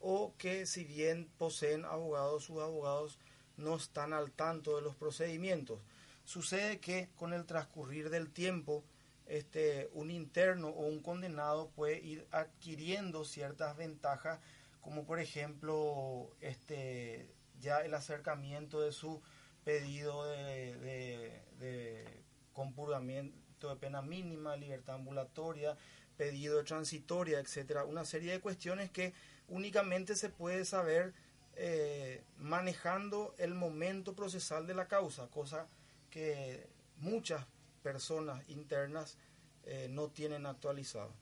[0.00, 3.18] o que si bien poseen abogados, sus abogados
[3.56, 5.80] no están al tanto de los procedimientos.
[6.24, 8.84] Sucede que con el transcurrir del tiempo,
[9.26, 14.40] este, un interno o un condenado puede ir adquiriendo ciertas ventajas,
[14.80, 17.28] como por ejemplo este,
[17.60, 19.22] ya el acercamiento de su
[19.64, 25.76] pedido de, de, de compurgamiento de pena mínima, libertad ambulatoria,
[26.16, 29.12] pedido de transitoria, etcétera, una serie de cuestiones que
[29.48, 31.14] únicamente se puede saber
[31.54, 35.68] eh, manejando el momento procesal de la causa, cosa
[36.12, 37.44] que muchas
[37.82, 39.16] personas internas
[39.64, 41.12] eh, no tienen actualizado.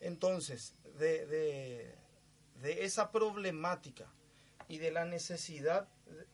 [0.00, 1.94] Entonces, de, de,
[2.60, 4.06] de esa problemática
[4.68, 5.88] y de la necesidad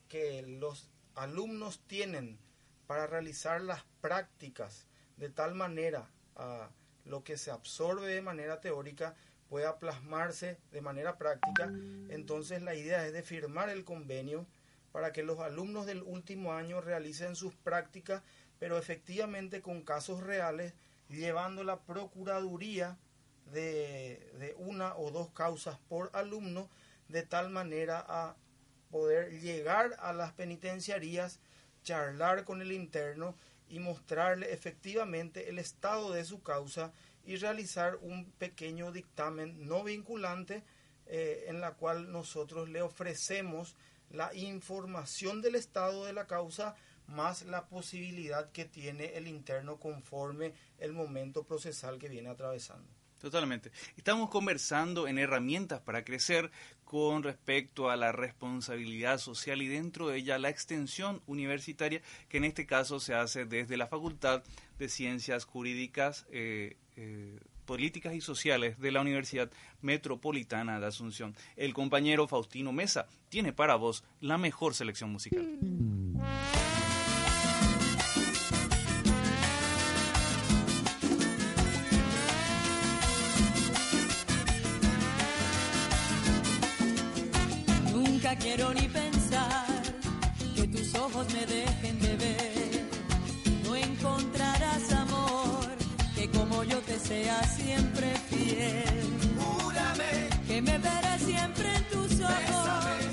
[0.09, 2.39] que los alumnos tienen
[2.87, 4.87] para realizar las prácticas
[5.17, 6.71] de tal manera a
[7.05, 9.15] lo que se absorbe de manera teórica
[9.49, 11.73] pueda plasmarse de manera práctica,
[12.09, 14.47] entonces la idea es de firmar el convenio
[14.97, 18.23] para que los alumnos del último año realicen sus prácticas,
[18.59, 20.73] pero efectivamente con casos reales,
[21.11, 22.97] llevando la procuraduría
[23.53, 26.71] de, una o dos causas por alumno,
[27.09, 28.37] de tal manera a
[28.91, 31.41] poder llegar a las penitenciarías,
[31.85, 33.35] charlar con el interno
[33.69, 36.91] y mostrarle efectivamente el estado de su causa
[37.27, 40.63] y realizar un pequeño dictamen no vinculante
[41.05, 43.77] eh, en la cual nosotros le ofrecemos
[44.11, 46.75] la información del estado de la causa
[47.09, 52.89] más la posibilidad que tiene el interno conforme el momento procesal que viene atravesando.
[53.21, 53.73] Totalmente.
[53.97, 56.51] Estamos conversando en herramientas para crecer
[56.85, 62.45] con respecto a la responsabilidad social y dentro de ella la extensión universitaria, que en
[62.45, 64.45] este caso se hace desde la Facultad
[64.79, 69.51] de Ciencias Jurídicas, eh, eh, Políticas y Sociales de la Universidad
[69.83, 71.35] Metropolitana de Asunción.
[71.57, 75.59] El compañero Faustino Mesa tiene para vos la mejor selección musical.
[87.93, 89.67] Nunca quiero ni pensar
[90.55, 91.96] que tus ojos me dejen
[96.57, 99.19] como yo te sea siempre fiel.
[99.39, 103.06] Júrame que me veré siempre en tus ojos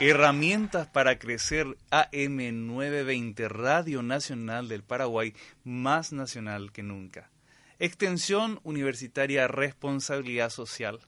[0.00, 5.34] Herramientas para crecer AM920, Radio Nacional del Paraguay,
[5.64, 7.32] más nacional que nunca.
[7.80, 11.00] Extensión Universitaria Responsabilidad Social.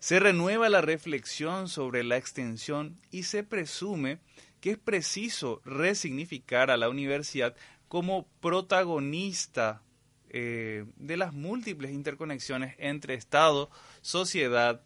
[0.00, 4.18] Se renueva la reflexión sobre la extensión y se presume
[4.62, 7.54] que es preciso resignificar a la universidad
[7.86, 9.82] como protagonista
[10.30, 13.70] eh, de las múltiples interconexiones entre Estado,
[14.00, 14.82] sociedad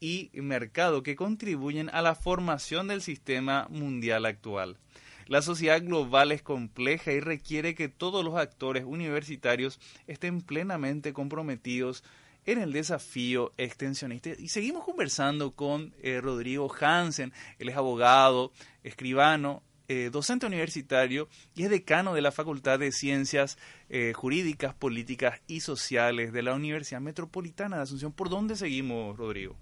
[0.00, 4.78] y mercado que contribuyen a la formación del sistema mundial actual.
[5.26, 9.78] La sociedad global es compleja y requiere que todos los actores universitarios
[10.08, 12.02] estén plenamente comprometidos
[12.46, 14.30] en el desafío extensionista.
[14.36, 21.64] Y seguimos conversando con eh, Rodrigo Hansen, él es abogado, escribano, eh, docente universitario y
[21.64, 27.00] es decano de la Facultad de Ciencias eh, Jurídicas, Políticas y Sociales de la Universidad
[27.00, 28.12] Metropolitana de Asunción.
[28.12, 29.56] ¿Por dónde seguimos, Rodrigo?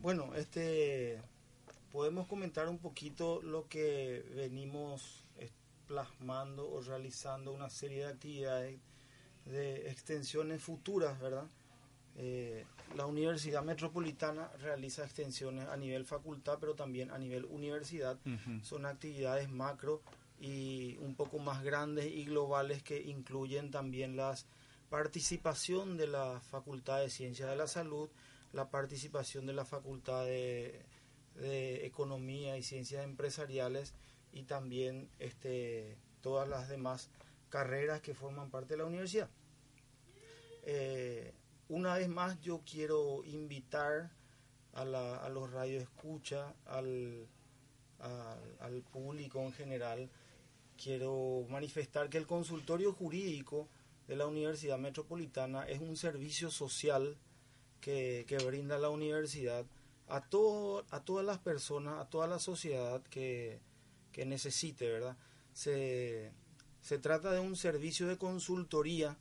[0.00, 1.20] Bueno, este
[1.90, 5.24] podemos comentar un poquito lo que venimos
[5.88, 8.78] plasmando o realizando una serie de actividades
[9.46, 11.46] de extensiones futuras, ¿verdad?
[12.16, 12.64] Eh,
[12.96, 18.18] la Universidad Metropolitana realiza extensiones a nivel facultad, pero también a nivel universidad.
[18.62, 20.02] Son actividades macro
[20.40, 24.46] y un poco más grandes y globales que incluyen también las
[24.90, 28.08] participación de la Facultad de Ciencias de la Salud,
[28.52, 30.84] la participación de la Facultad de,
[31.84, 33.94] Economía y Ciencias Empresariales
[34.32, 37.10] y también este, todas las demás
[37.48, 39.30] carreras que forman parte de la universidad.
[40.64, 41.32] Eh,
[41.68, 44.10] una vez más yo quiero invitar
[44.72, 47.28] a, la, los radioescucha, al,
[48.00, 50.10] al, al público en general,
[50.76, 53.68] quiero manifestar que el consultorio jurídico
[54.08, 57.16] de la Universidad Metropolitana es un servicio social
[57.80, 59.66] que, brinda la universidad
[60.08, 63.60] a, todo, a todas las personas, a toda la sociedad que,
[64.12, 65.16] que necesite, ¿verdad?
[65.52, 66.32] Se,
[66.80, 69.18] se trata de un servicio de consultoría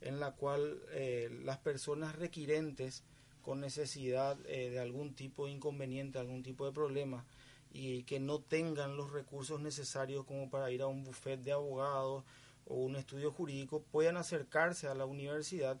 [0.00, 3.04] en la cual eh, las personas requirentes
[3.42, 7.24] con necesidad eh, de algún tipo de inconveniente, algún tipo de problema
[7.72, 12.24] y que no tengan los recursos necesarios como para ir a un buffet de abogados
[12.66, 15.80] o un estudio jurídico, puedan acercarse a la universidad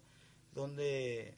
[0.54, 1.36] donde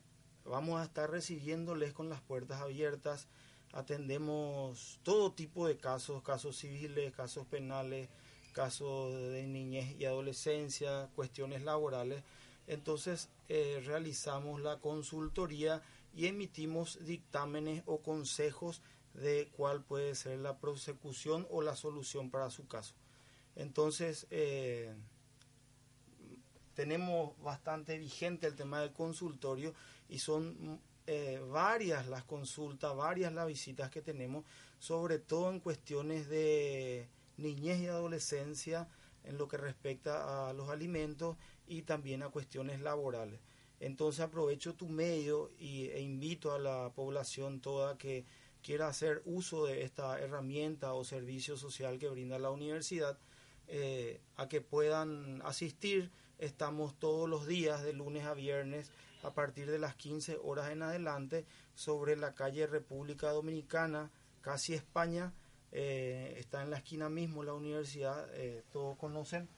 [0.48, 3.28] vamos a estar recibiéndoles con las puertas abiertas.
[3.72, 8.08] Atendemos todo tipo de casos, casos civiles, casos penales,
[8.52, 12.22] casos de niñez y adolescencia, cuestiones laborales.
[12.66, 15.82] Entonces eh, realizamos la consultoría
[16.14, 18.82] y emitimos dictámenes o consejos
[19.14, 22.94] de cuál puede ser la prosecución o la solución para su caso.
[23.54, 24.94] Entonces, eh,
[26.74, 29.74] tenemos bastante vigente el tema del consultorio
[30.08, 34.44] y son eh, varias las consultas, varias las visitas que tenemos,
[34.78, 38.88] sobre todo en cuestiones de niñez y adolescencia,
[39.24, 41.36] en lo que respecta a los alimentos
[41.66, 43.40] y también a cuestiones laborales.
[43.80, 48.24] Entonces aprovecho tu medio y, e invito a la población toda que
[48.62, 53.18] quiera hacer uso de esta herramienta o servicio social que brinda la universidad
[53.68, 56.10] eh, a que puedan asistir.
[56.38, 58.90] Estamos todos los días de lunes a viernes
[59.26, 65.34] a partir de las 15 horas en adelante sobre la calle República Dominicana, casi España.
[65.72, 69.48] Eh, está en la esquina mismo la universidad, eh, todos conocen.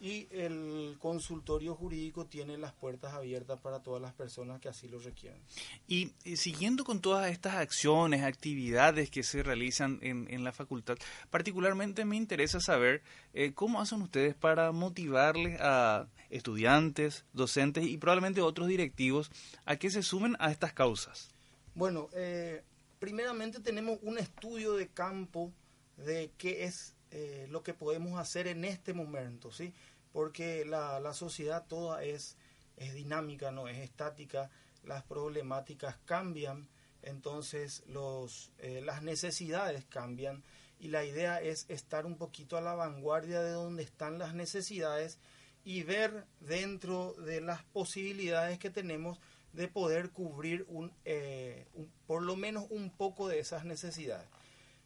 [0.00, 4.98] Y el consultorio jurídico tiene las puertas abiertas para todas las personas que así lo
[4.98, 5.40] requieran.
[5.88, 10.98] Y eh, siguiendo con todas estas acciones, actividades que se realizan en, en la facultad,
[11.30, 18.40] particularmente me interesa saber eh, cómo hacen ustedes para motivarles a estudiantes, docentes y probablemente
[18.40, 19.30] otros directivos
[19.64, 21.30] a que se sumen a estas causas.
[21.74, 22.62] Bueno, eh,
[22.98, 25.52] primeramente tenemos un estudio de campo
[25.96, 29.72] de qué es eh, lo que podemos hacer en este momento, ¿sí?
[30.12, 32.36] Porque la, la sociedad toda es,
[32.76, 34.50] es dinámica, no es estática,
[34.82, 36.68] las problemáticas cambian,
[37.02, 40.42] entonces los, eh, las necesidades cambian
[40.80, 45.20] y la idea es estar un poquito a la vanguardia de donde están las necesidades
[45.64, 49.20] y ver dentro de las posibilidades que tenemos
[49.52, 51.68] de poder cubrir un, eh,
[52.08, 54.26] por lo menos un poco de esas necesidades.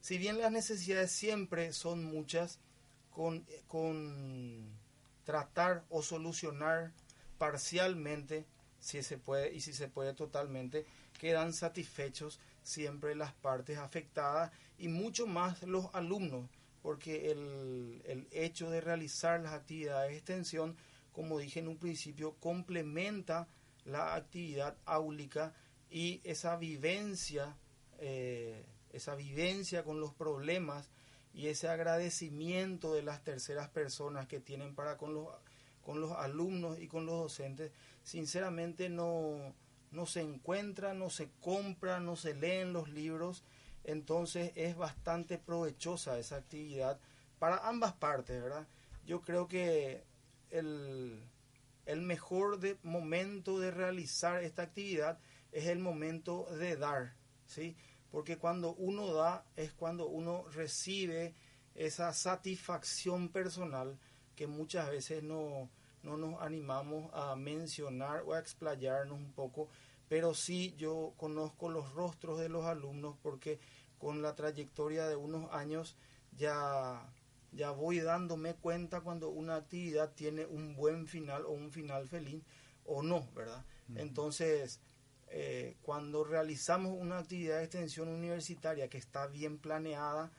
[0.00, 2.58] Si bien las necesidades siempre son muchas,
[3.10, 4.70] con, con
[5.24, 6.92] tratar o solucionar
[7.36, 8.46] parcialmente,
[8.80, 10.86] si se puede y si se puede totalmente,
[11.18, 16.48] quedan satisfechos siempre las partes afectadas y mucho más los alumnos,
[16.82, 20.76] porque el, el hecho de realizar las actividades de extensión,
[21.12, 23.48] como dije en un principio, complementa
[23.84, 25.52] la actividad áulica
[25.90, 27.56] y esa vivencia,
[27.98, 30.90] eh, esa vivencia con los problemas
[31.34, 35.28] y ese agradecimiento de las terceras personas que tienen para con los,
[35.82, 37.72] con los alumnos y con los docentes,
[38.02, 39.54] sinceramente no,
[39.90, 43.44] no se encuentra, no se compra, no se leen los libros,
[43.84, 46.98] entonces es bastante provechosa esa actividad
[47.38, 48.66] para ambas partes, ¿verdad?
[49.06, 50.04] Yo creo que
[50.50, 51.22] el,
[51.86, 55.18] el mejor momento de realizar esta actividad
[55.52, 57.14] es el momento de dar,
[57.46, 57.76] ¿sí?
[58.10, 61.34] Porque cuando uno da es cuando uno recibe
[61.74, 63.98] esa satisfacción personal
[64.34, 65.68] que muchas veces no,
[66.02, 69.68] no nos animamos a mencionar o a explayarnos un poco,
[70.08, 73.58] pero sí yo conozco los rostros de los alumnos porque
[73.98, 75.96] con la trayectoria de unos años
[76.36, 77.02] ya
[77.52, 82.42] ya voy dándome cuenta cuando una actividad tiene un buen final o un final feliz
[82.84, 83.64] o no, ¿verdad?
[83.94, 84.80] Entonces,
[85.30, 90.30] eh, cuando realizamos una actividad de extensión universitaria que está bien planeada,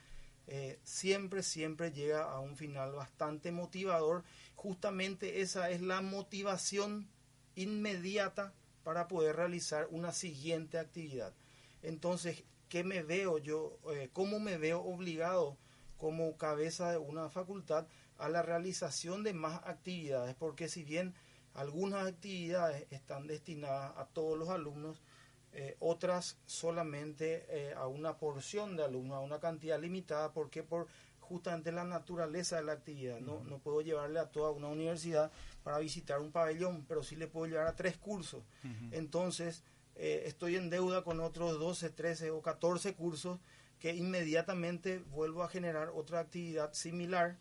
[0.48, 4.24] eh, siempre, siempre llega a un final bastante motivador.
[4.56, 7.08] Justamente esa es la motivación
[7.56, 11.34] inmediata para poder realizar una siguiente actividad.
[11.84, 13.78] Entonces, ¿qué me veo yo?
[13.94, 15.58] eh, ¿Cómo me veo obligado
[15.98, 17.88] como cabeza de una facultad
[18.18, 20.34] a la realización de más actividades?
[20.34, 21.14] Porque si bien
[21.54, 25.02] algunas actividades están destinadas a todos los alumnos,
[25.52, 30.88] eh, otras solamente eh, a una porción de alumnos, a una cantidad limitada, porque por
[31.30, 33.20] justamente la naturaleza de la actividad.
[33.20, 35.32] No, no puedo llevarle a toda una universidad
[35.64, 38.44] para visitar un pabellón, pero sí le puedo llevar a tres cursos.
[38.92, 39.64] Entonces,
[39.96, 43.40] eh, estoy en deuda con otros 12, 13 o 14 cursos
[43.80, 47.38] que inmediatamente vuelvo a generar otra actividad similar,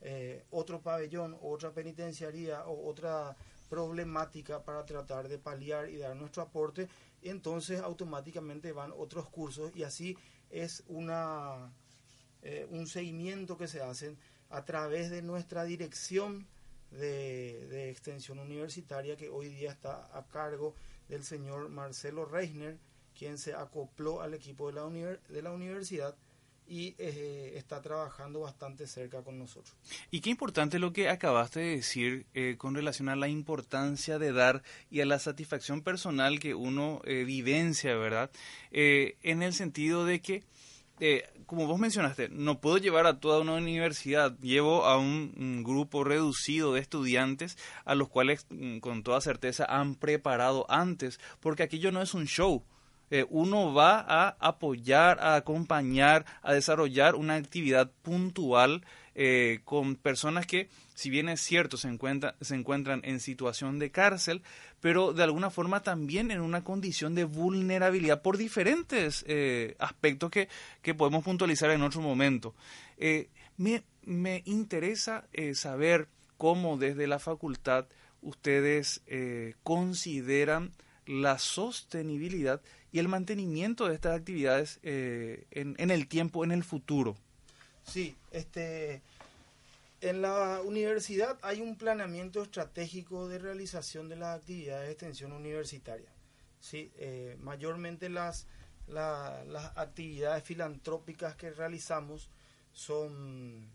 [0.00, 3.36] eh, otro pabellón, otra penitenciaría o otra
[3.68, 6.88] problemática para tratar de paliar y dar nuestro aporte,
[7.22, 10.16] entonces automáticamente van otros cursos y así
[10.50, 11.70] es una
[12.42, 14.16] eh, un seguimiento que se hace
[14.50, 16.46] a través de nuestra dirección
[16.92, 20.74] de, extensión universitaria que hoy día está a cargo
[21.08, 22.78] del señor Marcelo Reisner,
[23.18, 26.14] quien se acopló al equipo de la, de la universidad
[26.68, 29.74] y eh, está trabajando bastante cerca con nosotros.
[30.10, 34.32] Y qué importante lo que acabaste de decir eh, con relación a la importancia de
[34.32, 38.30] dar y a la satisfacción personal que uno eh, vivencia, ¿verdad?
[38.70, 40.44] Eh, en el sentido de que,
[41.00, 45.62] eh, como vos mencionaste, no puedo llevar a toda una universidad, llevo a un, un
[45.62, 47.56] grupo reducido de estudiantes
[47.86, 52.26] a los cuales mm, con toda certeza han preparado antes, porque aquello no es un
[52.26, 52.62] show.
[53.10, 58.84] Eh, uno va a apoyar, a acompañar, a desarrollar una actividad puntual
[59.14, 61.88] eh, con personas que, si bien es cierto, se,
[62.40, 64.42] se encuentran en situación de cárcel,
[64.80, 70.48] pero de alguna forma también en una condición de vulnerabilidad por diferentes eh, aspectos que,
[70.94, 72.54] podemos puntualizar en otro momento.
[73.56, 77.86] Me, interesa saber cómo desde la facultad
[78.22, 79.02] ustedes
[79.62, 80.72] consideran
[81.04, 82.62] la sostenibilidad
[82.92, 87.16] y el mantenimiento de estas actividades eh, en, en el tiempo, en el futuro.
[87.84, 89.02] Sí, este,
[90.00, 96.08] en la universidad hay un planeamiento estratégico de realización de las actividades de extensión universitaria.
[96.60, 98.46] Sí, eh, mayormente las,
[98.88, 102.28] la- las actividades filantrópicas que realizamos
[102.72, 103.66] son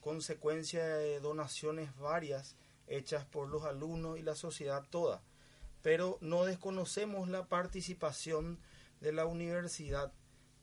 [0.00, 2.56] consecuencia de donaciones varias
[2.88, 5.20] hechas por los alumnos y la sociedad toda.
[5.82, 8.58] Pero no desconocemos la participación
[9.00, 10.12] de la universidad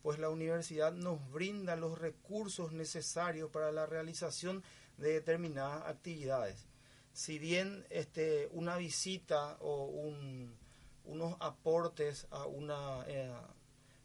[0.01, 4.63] pues la universidad nos brinda los recursos necesarios para la realización
[4.97, 6.67] de determinadas actividades.
[7.11, 10.55] Si bien este, una visita o un-
[11.03, 13.29] unos aportes a, una, eh,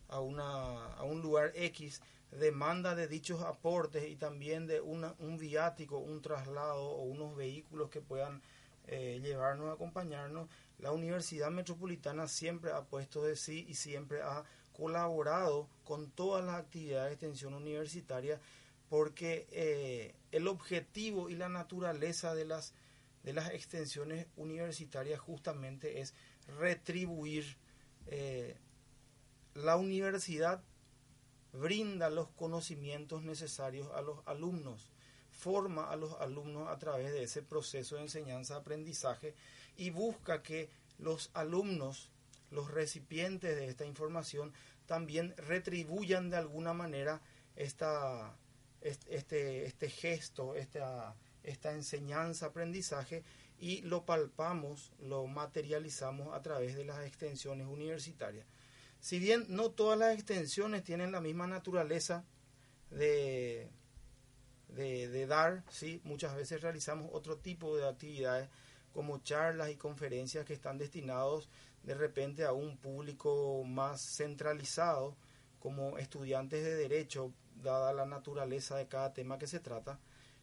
[0.09, 5.39] a, una, a un lugar X demanda de dichos aportes y también de una- un
[5.39, 8.43] viático, un traslado o unos vehículos que puedan
[8.87, 10.49] eh, llevarnos, acompañarnos,
[10.79, 14.45] la Universidad Metropolitana siempre ha puesto de sí y siempre ha
[14.77, 18.41] colaborado con todas las actividades de extensión universitaria
[18.89, 22.75] porque eh, el objetivo y la naturaleza de las,
[23.23, 26.15] de las extensiones universitarias justamente es
[26.59, 27.57] retribuir
[28.07, 28.57] eh,
[29.55, 30.63] la universidad
[31.53, 34.91] brinda los conocimientos necesarios a los alumnos,
[35.45, 39.35] forma a los alumnos a través de ese proceso de enseñanza-aprendizaje
[39.77, 40.69] y busca que
[40.99, 42.09] los alumnos,
[42.51, 44.53] los recipientes de esta información,
[44.87, 47.21] también retribuyan de alguna manera
[47.57, 48.35] esta,
[48.81, 53.23] est- este, este gesto, esta, esta enseñanza-aprendizaje
[53.59, 58.47] y lo palpamos, lo materializamos a través de las extensiones universitarias.
[59.01, 62.25] Si bien no todas las extensiones tienen la misma naturaleza
[62.91, 63.69] de,
[64.75, 66.01] de, dar, ¿sí?
[66.05, 68.49] muchas veces realizamos otro tipo de actividades
[68.93, 71.49] como charlas y conferencias que están destinados
[71.83, 75.17] de repente a un público más centralizado,
[75.59, 77.33] como estudiantes de derecho,
[77.63, 79.99] dada la naturaleza de cada tema que se trata.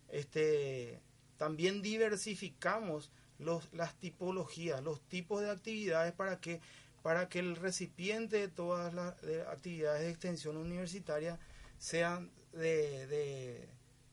[0.09, 0.99] Este,
[1.37, 6.61] también diversificamos los, las tipologías, los tipos de actividades para que,
[7.01, 11.39] para que el recipiente de todas las de actividades de extensión universitaria
[11.77, 13.67] sean de,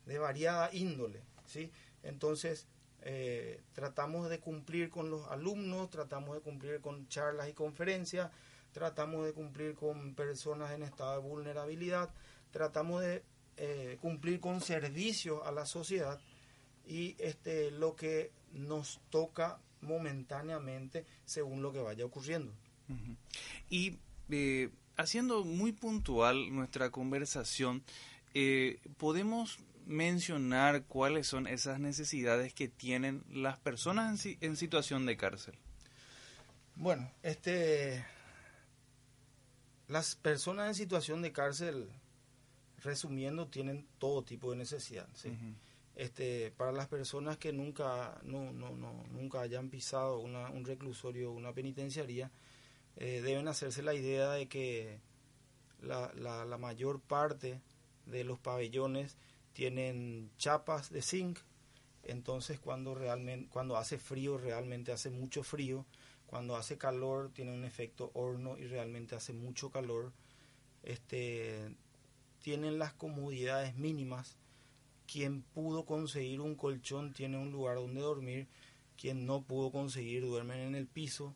[0.09, 1.23] de variada índole.
[1.45, 1.71] ¿sí?
[2.03, 2.67] Entonces,
[3.03, 8.31] eh, tratamos de cumplir con los alumnos, tratamos de cumplir con charlas y conferencias,
[8.73, 12.11] tratamos de cumplir con personas en estado de vulnerabilidad,
[12.51, 13.23] tratamos de
[13.59, 16.19] eh, cumplir con servicios a la sociedad
[16.87, 22.53] y este lo que nos toca momentáneamente según lo que vaya ocurriendo.
[23.69, 23.99] Y
[24.31, 27.85] eh, haciendo muy puntual nuestra conversación,
[28.97, 35.17] podemos mencionar cuáles son esas necesidades que tienen las personas en, si- en situación de
[35.17, 35.55] cárcel.
[36.77, 38.05] Bueno, este
[39.89, 41.89] las personas en situación de cárcel,
[42.83, 45.09] resumiendo, tienen todo tipo de necesidad.
[45.15, 45.33] ¿sí?
[45.97, 51.33] este, para las personas que nunca, no, no, no, nunca hayan pisado una- un reclusorio,
[51.33, 52.31] una penitenciaría,
[52.99, 55.01] eh, deben hacerse la idea de que
[55.83, 57.61] la, la, la mayor parte
[58.07, 59.17] de los pabellones
[59.59, 61.41] tienen chapas de zinc,
[62.05, 65.85] entonces cuando realmente cuando hace frío realmente hace mucho frío,
[66.27, 70.13] cuando hace calor tiene un efecto horno y realmente hace mucho calor.
[70.85, 71.75] Este
[72.41, 74.37] tienen las comodidades mínimas.
[75.09, 78.47] Quien pudo conseguir un colchón tiene un lugar donde dormir.
[78.97, 81.35] Quien no pudo conseguir duermen en el piso.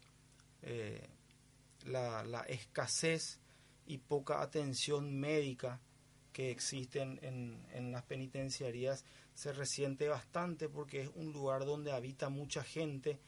[0.62, 1.08] Eh,
[1.86, 3.40] la, la escasez
[3.84, 5.80] y poca atención médica
[6.32, 9.04] que existen en, las penitenciarías
[9.34, 13.18] se resiente bastante porque es un lugar donde habita mucha gente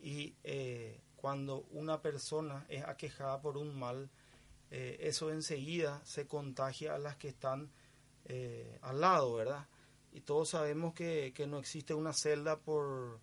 [0.00, 4.10] y eh, cuando una persona es aquejada por un mal,
[4.70, 7.70] eh, eso enseguida se contagia a las que están
[8.26, 9.66] eh, al lado, ¿verdad?
[10.12, 13.20] Y todos sabemos que, que no existe una celda por,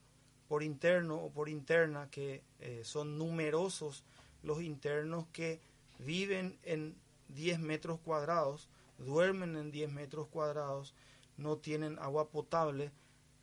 [0.48, 2.44] por interno o por interna, que
[2.84, 4.04] son numerosos
[4.44, 5.62] los internos que
[6.00, 6.96] viven en
[7.30, 8.70] 10 metros cuadrados,
[9.02, 10.96] duermen en 10 metros cuadrados,
[11.38, 12.92] no tienen agua potable,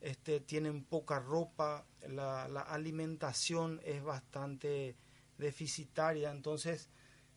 [0.00, 4.96] este, tienen poca ropa, la, alimentación es bastante
[5.38, 6.88] deficitaria, entonces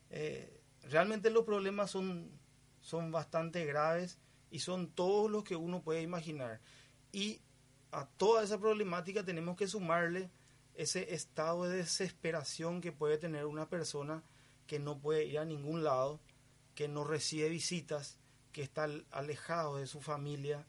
[0.10, 2.32] eh, realmente los problemas son,
[2.82, 4.20] son bastante graves
[4.52, 6.62] y son todos los que uno puede imaginar.
[7.12, 7.42] Y
[7.92, 10.32] a toda esa problemática tenemos que sumarle
[10.76, 14.24] ese estado de desesperación que puede tener una persona
[14.68, 16.20] que no puede ir a ningún lado,
[16.76, 18.18] que no recibe visitas,
[18.52, 20.66] que está al- alejado de su familia.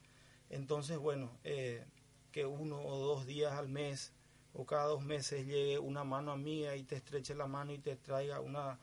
[0.50, 1.84] Entonces, bueno, eh,
[2.32, 4.12] que uno o dos días al mes
[4.54, 7.96] o cada dos meses llegue una mano amiga y te estreche la mano y te
[7.96, 8.78] traiga una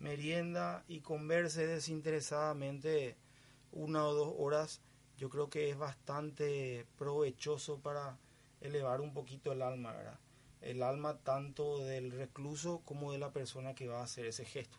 [0.00, 3.16] merienda y converse desinteresadamente
[3.72, 4.80] una o dos horas,
[5.18, 8.18] yo creo que es bastante provechoso para
[8.60, 10.18] elevar un poquito el alma, ¿verdad?
[10.60, 14.78] El alma tanto del recluso como de la persona que va a hacer ese gesto.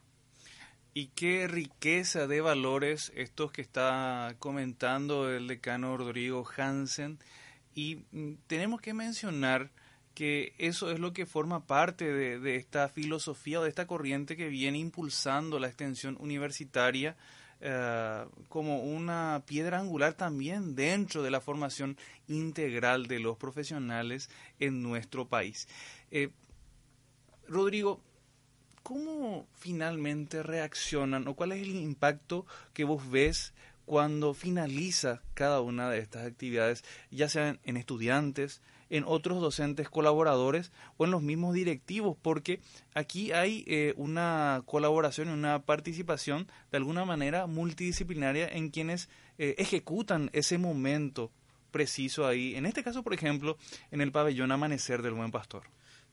[0.93, 7.17] Y qué riqueza de valores estos que está comentando el decano Rodrigo Hansen.
[7.73, 9.71] Y mm, tenemos que mencionar
[10.13, 14.47] que eso es lo que forma parte de, esta filosofía o de esta corriente que
[14.47, 17.15] viene impulsando la extensión universitaria
[17.61, 21.97] eh, como una piedra angular también dentro de la formación
[22.27, 24.29] integral de los profesionales
[24.59, 25.67] en nuestro país.
[26.11, 26.29] Eh,
[27.47, 28.01] Rodrigo,
[28.83, 33.53] ¿cómo finalmente reaccionan o cuál es el impacto que vos ves
[33.85, 40.71] cuando finaliza cada una de estas actividades, ya sean en estudiantes, en otros docentes colaboradores
[40.97, 42.15] o en los mismos directivos?
[42.21, 42.59] Porque
[42.93, 49.55] aquí hay eh, una colaboración y una participación de alguna manera multidisciplinaria en quienes eh,
[49.57, 51.31] ejecutan ese momento
[51.71, 53.57] preciso ahí, en este caso, por ejemplo,
[53.91, 55.63] en el pabellón Amanecer del Buen Pastor.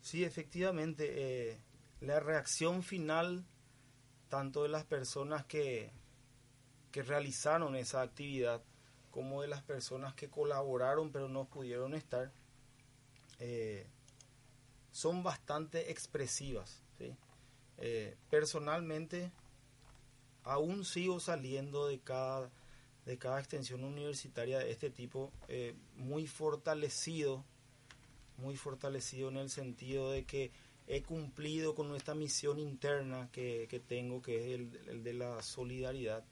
[0.00, 1.58] Sí, efectivamente, eh,
[2.00, 3.44] la reacción final,
[4.28, 5.92] tanto de las personas que,
[6.92, 8.62] que realizaron esa actividad,
[9.10, 12.32] como de las personas que colaboraron pero no pudieron estar,
[13.38, 13.86] eh,
[14.92, 16.82] son bastante expresivas.
[17.82, 19.32] Eh, personalmente,
[20.42, 22.50] aún sigo saliendo de cada,
[23.06, 27.44] de cada extensión universitaria de este tipo eh, muy fortalecido
[28.40, 30.50] muy fortalecido en el sentido de que
[30.92, 35.40] he cumplido con nuestra misión interna que, que tengo, que es el, el de la
[35.40, 36.24] solidaridad.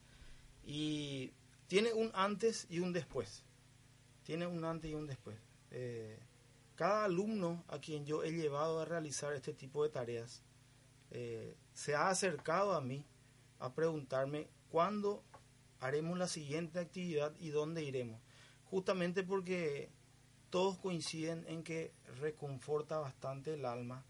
[0.65, 1.33] Y
[1.69, 3.45] tiene un antes y un después.
[4.25, 5.39] Tiene un antes y un después.
[5.71, 6.19] Eh,
[6.75, 10.43] cada alumno a quien yo he llevado a realizar este tipo de tareas
[11.13, 13.07] eh, se ha acercado a mí
[13.61, 15.23] a preguntarme cuándo
[15.79, 18.21] haremos la siguiente actividad y dónde iremos.
[18.65, 19.93] Justamente porque
[20.51, 24.05] todos coinciden en que reconforta bastante el alma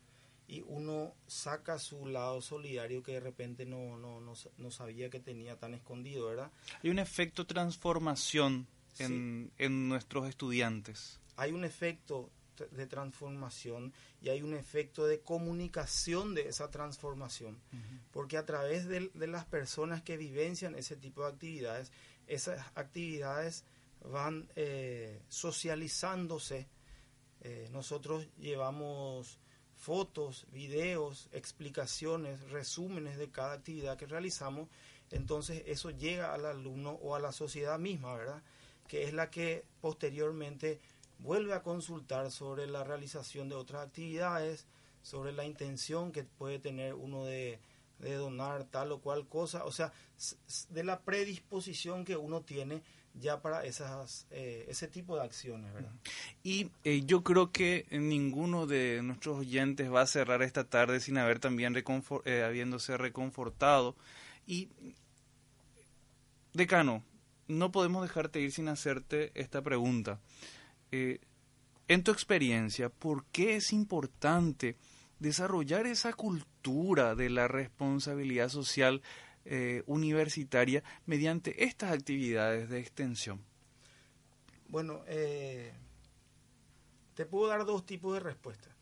[0.48, 5.20] y uno saca su lado solidario que de repente no, no, no, no sabía que
[5.20, 6.50] tenía tan escondido, ¿verdad?
[6.82, 8.66] Hay un efecto transformación
[8.98, 11.20] en, en nuestros estudiantes.
[11.36, 12.30] Hay un efecto
[12.70, 17.60] de transformación y hay un efecto de comunicación de esa transformación.
[18.10, 21.92] Porque a través de, de las personas que vivencian ese tipo de actividades,
[22.26, 23.64] esas actividades
[24.02, 26.68] van eh, socializándose.
[27.42, 29.38] Eh, nosotros llevamos
[29.78, 34.68] fotos, videos, explicaciones, resúmenes de cada actividad que realizamos,
[35.10, 38.42] entonces eso llega al alumno o a la sociedad misma, ¿verdad?
[38.88, 40.80] Que es la que posteriormente
[41.20, 44.66] vuelve a consultar sobre la realización de otras actividades,
[45.02, 47.60] sobre la intención que puede tener uno de,
[48.00, 49.92] de donar tal o cual cosa, o sea,
[50.70, 52.82] de la predisposición que uno tiene
[53.14, 55.92] ya para esas, eh, ese tipo de acciones, ¿verdad?
[56.42, 61.18] Y eh, yo creo que ninguno de nuestros oyentes va a cerrar esta tarde sin
[61.18, 63.96] haber también reconfor- eh, habiéndose reconfortado.
[64.46, 64.68] Y,
[66.52, 67.02] decano,
[67.48, 70.20] no podemos dejarte ir sin hacerte esta pregunta.
[70.92, 71.20] Eh,
[71.88, 74.76] en tu experiencia, ¿por qué es importante
[75.18, 79.02] desarrollar esa cultura de la responsabilidad social
[79.50, 83.42] eh, universitaria mediante estas actividades de extensión?
[84.68, 85.72] Bueno, eh,
[87.14, 88.74] te puedo dar dos tipos de respuestas.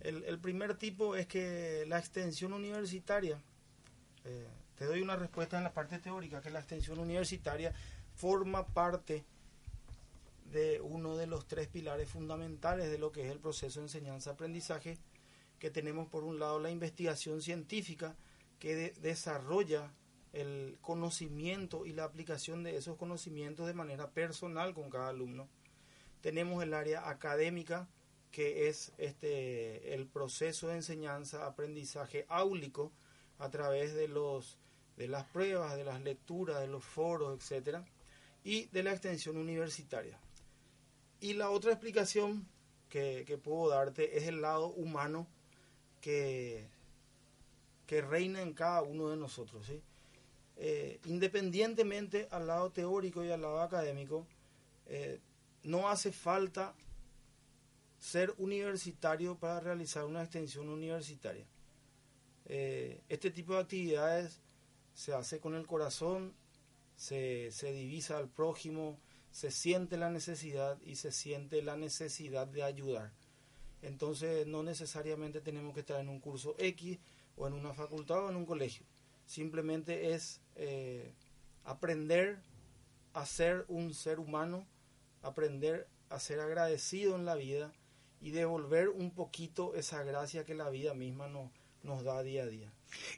[0.00, 3.40] El, el primer tipo es que la extensión universitaria,
[4.26, 7.72] eh, te doy una respuesta en la parte teórica, que la extensión universitaria
[8.14, 9.24] forma parte
[10.52, 14.98] de uno de los tres pilares fundamentales de lo que es el proceso de enseñanza-aprendizaje,
[15.58, 18.14] que tenemos por un lado la investigación científica
[18.64, 19.92] que de- desarrolla
[20.32, 25.50] el conocimiento y la aplicación de esos conocimientos de manera personal con cada alumno.
[26.22, 27.90] Tenemos el área académica,
[28.30, 32.90] que es este el proceso de enseñanza, aprendizaje áulico
[33.38, 34.56] a través de los
[34.96, 37.84] de las pruebas, de las lecturas, de los foros, etcétera,
[38.44, 40.18] y de la extensión universitaria.
[41.20, 42.48] Y la otra explicación
[42.88, 45.26] que, que puedo darte es el lado humano
[46.00, 46.66] que,
[47.86, 49.70] que reina en cada uno de nosotros.
[50.56, 54.26] Eh, independientemente al lado teórico y al lado académico,
[54.86, 55.20] eh,
[55.62, 56.74] no hace falta
[57.98, 61.46] ser universitario para realizar una extensión universitaria.
[62.46, 64.40] Eh, este tipo de actividades
[64.92, 66.34] se hace con el corazón,
[66.96, 68.98] se, se divisa al prójimo,
[69.30, 73.10] se siente la necesidad y se siente la necesidad de ayudar.
[73.82, 76.98] Entonces no necesariamente tenemos que estar en un curso X
[77.36, 78.84] o en una facultad o en un colegio.
[79.26, 81.12] Simplemente es eh,
[81.64, 82.38] aprender
[83.12, 84.66] a ser un ser humano,
[85.22, 87.72] aprender a ser agradecido en la vida
[88.20, 91.50] y devolver un poquito esa gracia que la vida misma nos,
[91.82, 92.72] nos da día a día.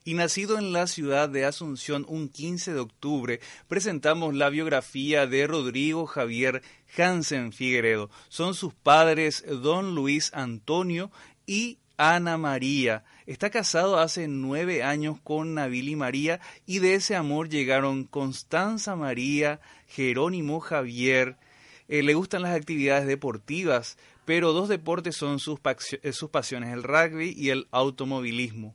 [0.04, 5.46] Y nacido en la ciudad de Asunción un 15 de octubre, presentamos la biografía de
[5.46, 6.62] Rodrigo Javier
[6.96, 8.10] Hansen Figueredo.
[8.28, 11.10] Son sus padres don Luis Antonio
[11.46, 13.04] y Ana María.
[13.26, 19.60] Está casado hace nueve años con Navili María y de ese amor llegaron Constanza María,
[19.88, 21.36] Jerónimo Javier.
[21.88, 25.60] Eh, le gustan las actividades deportivas, pero dos deportes son sus,
[26.02, 28.74] eh, sus pasiones, el rugby y el automovilismo.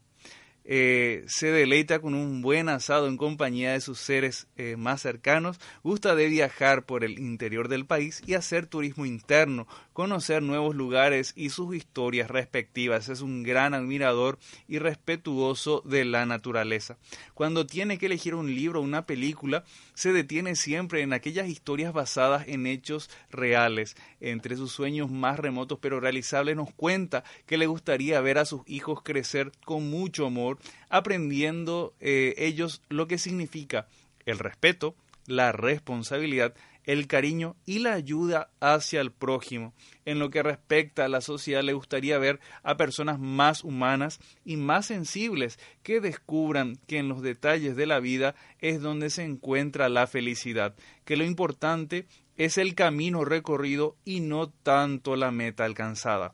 [0.74, 5.60] Eh, se deleita con un buen asado en compañía de sus seres eh, más cercanos,
[5.84, 11.34] gusta de viajar por el interior del país y hacer turismo interno, conocer nuevos lugares
[11.36, 13.10] y sus historias respectivas.
[13.10, 14.40] Es un gran admirador
[14.70, 16.98] y respetuoso de la naturaleza.
[17.34, 21.92] Cuando tiene que elegir un libro o una película, se detiene siempre en aquellas historias
[21.92, 23.98] basadas en hechos reales.
[24.22, 28.62] Entre sus sueños más remotos pero realizables nos cuenta que le gustaría ver a sus
[28.68, 33.88] hijos crecer con mucho amor, aprendiendo eh, ellos lo que significa
[34.26, 39.74] el respeto, la responsabilidad, el cariño y la ayuda hacia el prójimo.
[40.06, 44.58] En lo que respecta a la sociedad, le gustaría ver a personas más humanas y
[44.58, 49.90] más sensibles que descubran que en los detalles de la vida es donde se encuentra
[49.90, 50.76] la felicidad,
[51.06, 52.08] que lo importante
[52.38, 56.34] es el camino recorrido y no tanto la meta alcanzada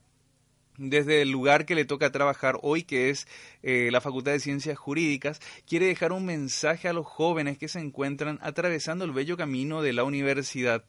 [0.77, 3.27] desde el lugar que le toca trabajar hoy, que es
[3.63, 7.79] eh, la Facultad de Ciencias Jurídicas, quiere dejar un mensaje a los jóvenes que se
[7.79, 10.85] encuentran atravesando el bello camino de la universidad.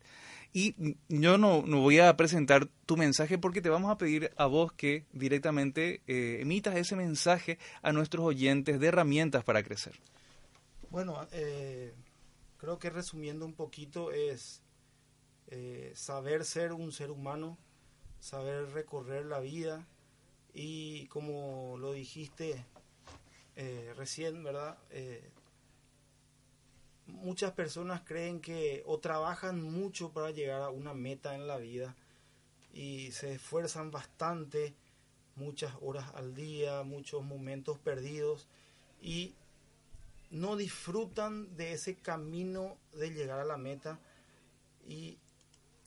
[0.53, 0.75] Y
[1.09, 4.73] yo no, no voy a presentar tu mensaje porque te vamos a pedir a vos
[4.73, 10.01] que directamente eh, emitas ese mensaje a nuestros oyentes de herramientas para crecer.
[10.91, 11.93] Bueno, eh,
[12.57, 14.63] creo que resumiendo un poquito es
[15.49, 17.59] eh, saber ser un ser humano,
[18.21, 19.87] saber recorrer la vida
[20.55, 22.65] y como lo dijiste
[23.57, 24.79] eh, recién, ¿verdad?
[24.91, 25.31] Eh,
[27.07, 31.97] muchas personas creen que o trabajan mucho para llegar a una meta en la vida
[32.73, 34.75] y se esfuerzan bastante,
[35.37, 38.47] muchas horas al día, muchos momentos perdidos
[39.01, 39.35] y
[40.31, 43.99] no disfrutan de ese camino de llegar a la meta
[44.87, 45.19] y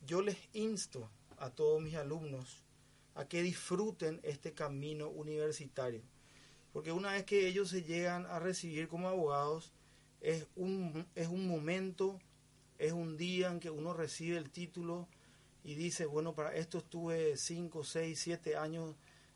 [0.06, 1.10] yo les insto
[1.42, 2.64] a todos mis alumnos
[3.16, 6.02] a que disfruten este camino universitario.
[6.72, 9.74] Porque una vez que ellos se llegan a recibir como abogados,
[10.22, 12.20] es un, es un momento,
[12.78, 15.10] es un día en que uno recibe el título
[15.64, 18.96] y dice, bueno, para esto estuve 5, 6, 7 años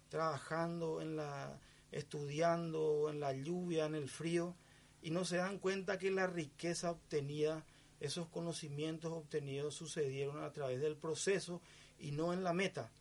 [0.10, 1.60] trabajando, en la,
[1.91, 4.56] estudiando, en la lluvia, en el frío,
[5.02, 7.65] y no se dan cuenta que la riqueza obtenida,
[7.99, 11.61] esos conocimientos obtenidos sucedieron a través del proceso
[11.99, 12.91] y no en la meta.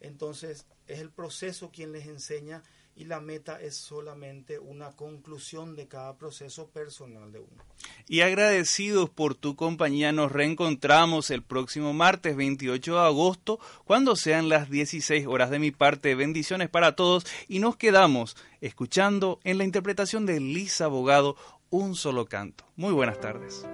[0.00, 2.62] Entonces es el proceso quien les enseña
[2.96, 7.62] y la meta es solamente una conclusión de cada proceso personal de uno.
[8.06, 14.48] Y agradecidos por tu compañía, nos reencontramos el próximo martes 28 de agosto, cuando sean
[14.48, 16.14] las 16 horas de mi parte.
[16.14, 21.36] Bendiciones para todos y nos quedamos escuchando en la interpretación de Lisa Abogado
[21.70, 22.64] un solo canto.
[22.76, 23.64] Muy buenas tardes.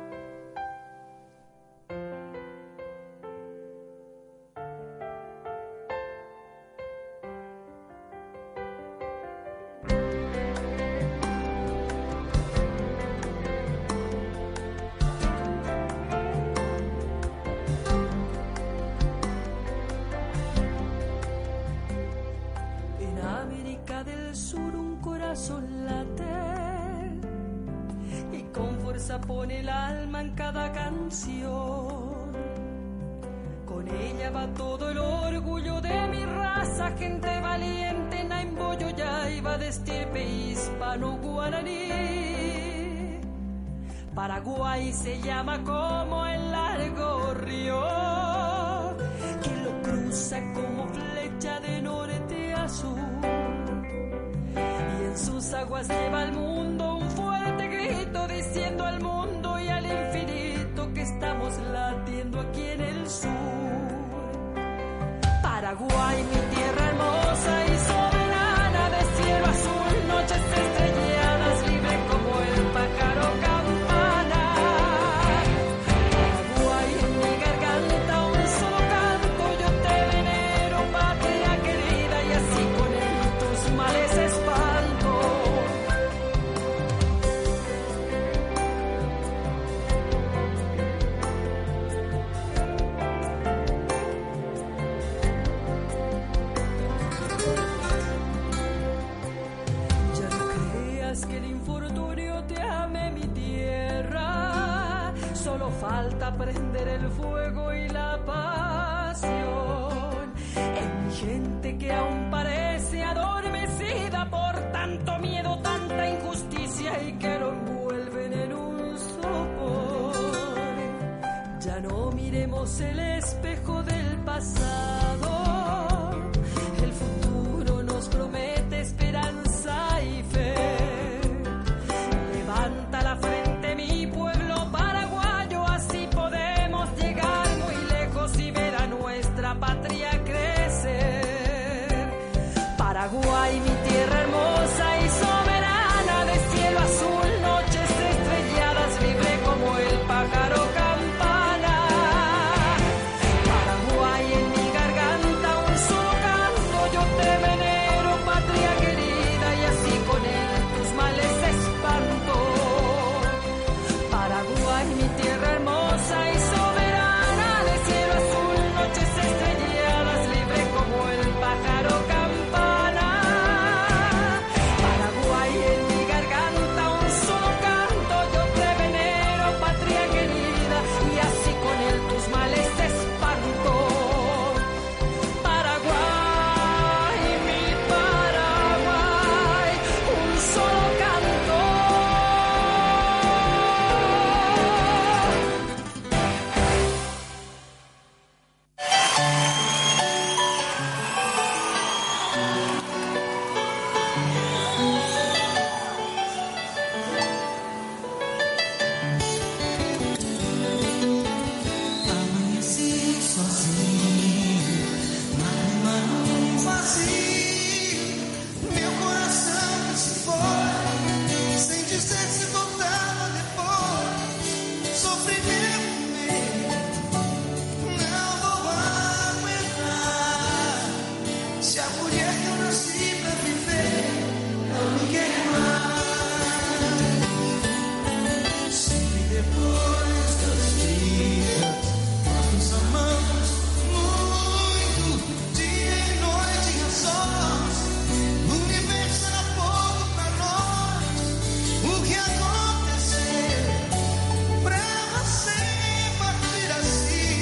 [106.27, 108.06] Falta prender el fuego y la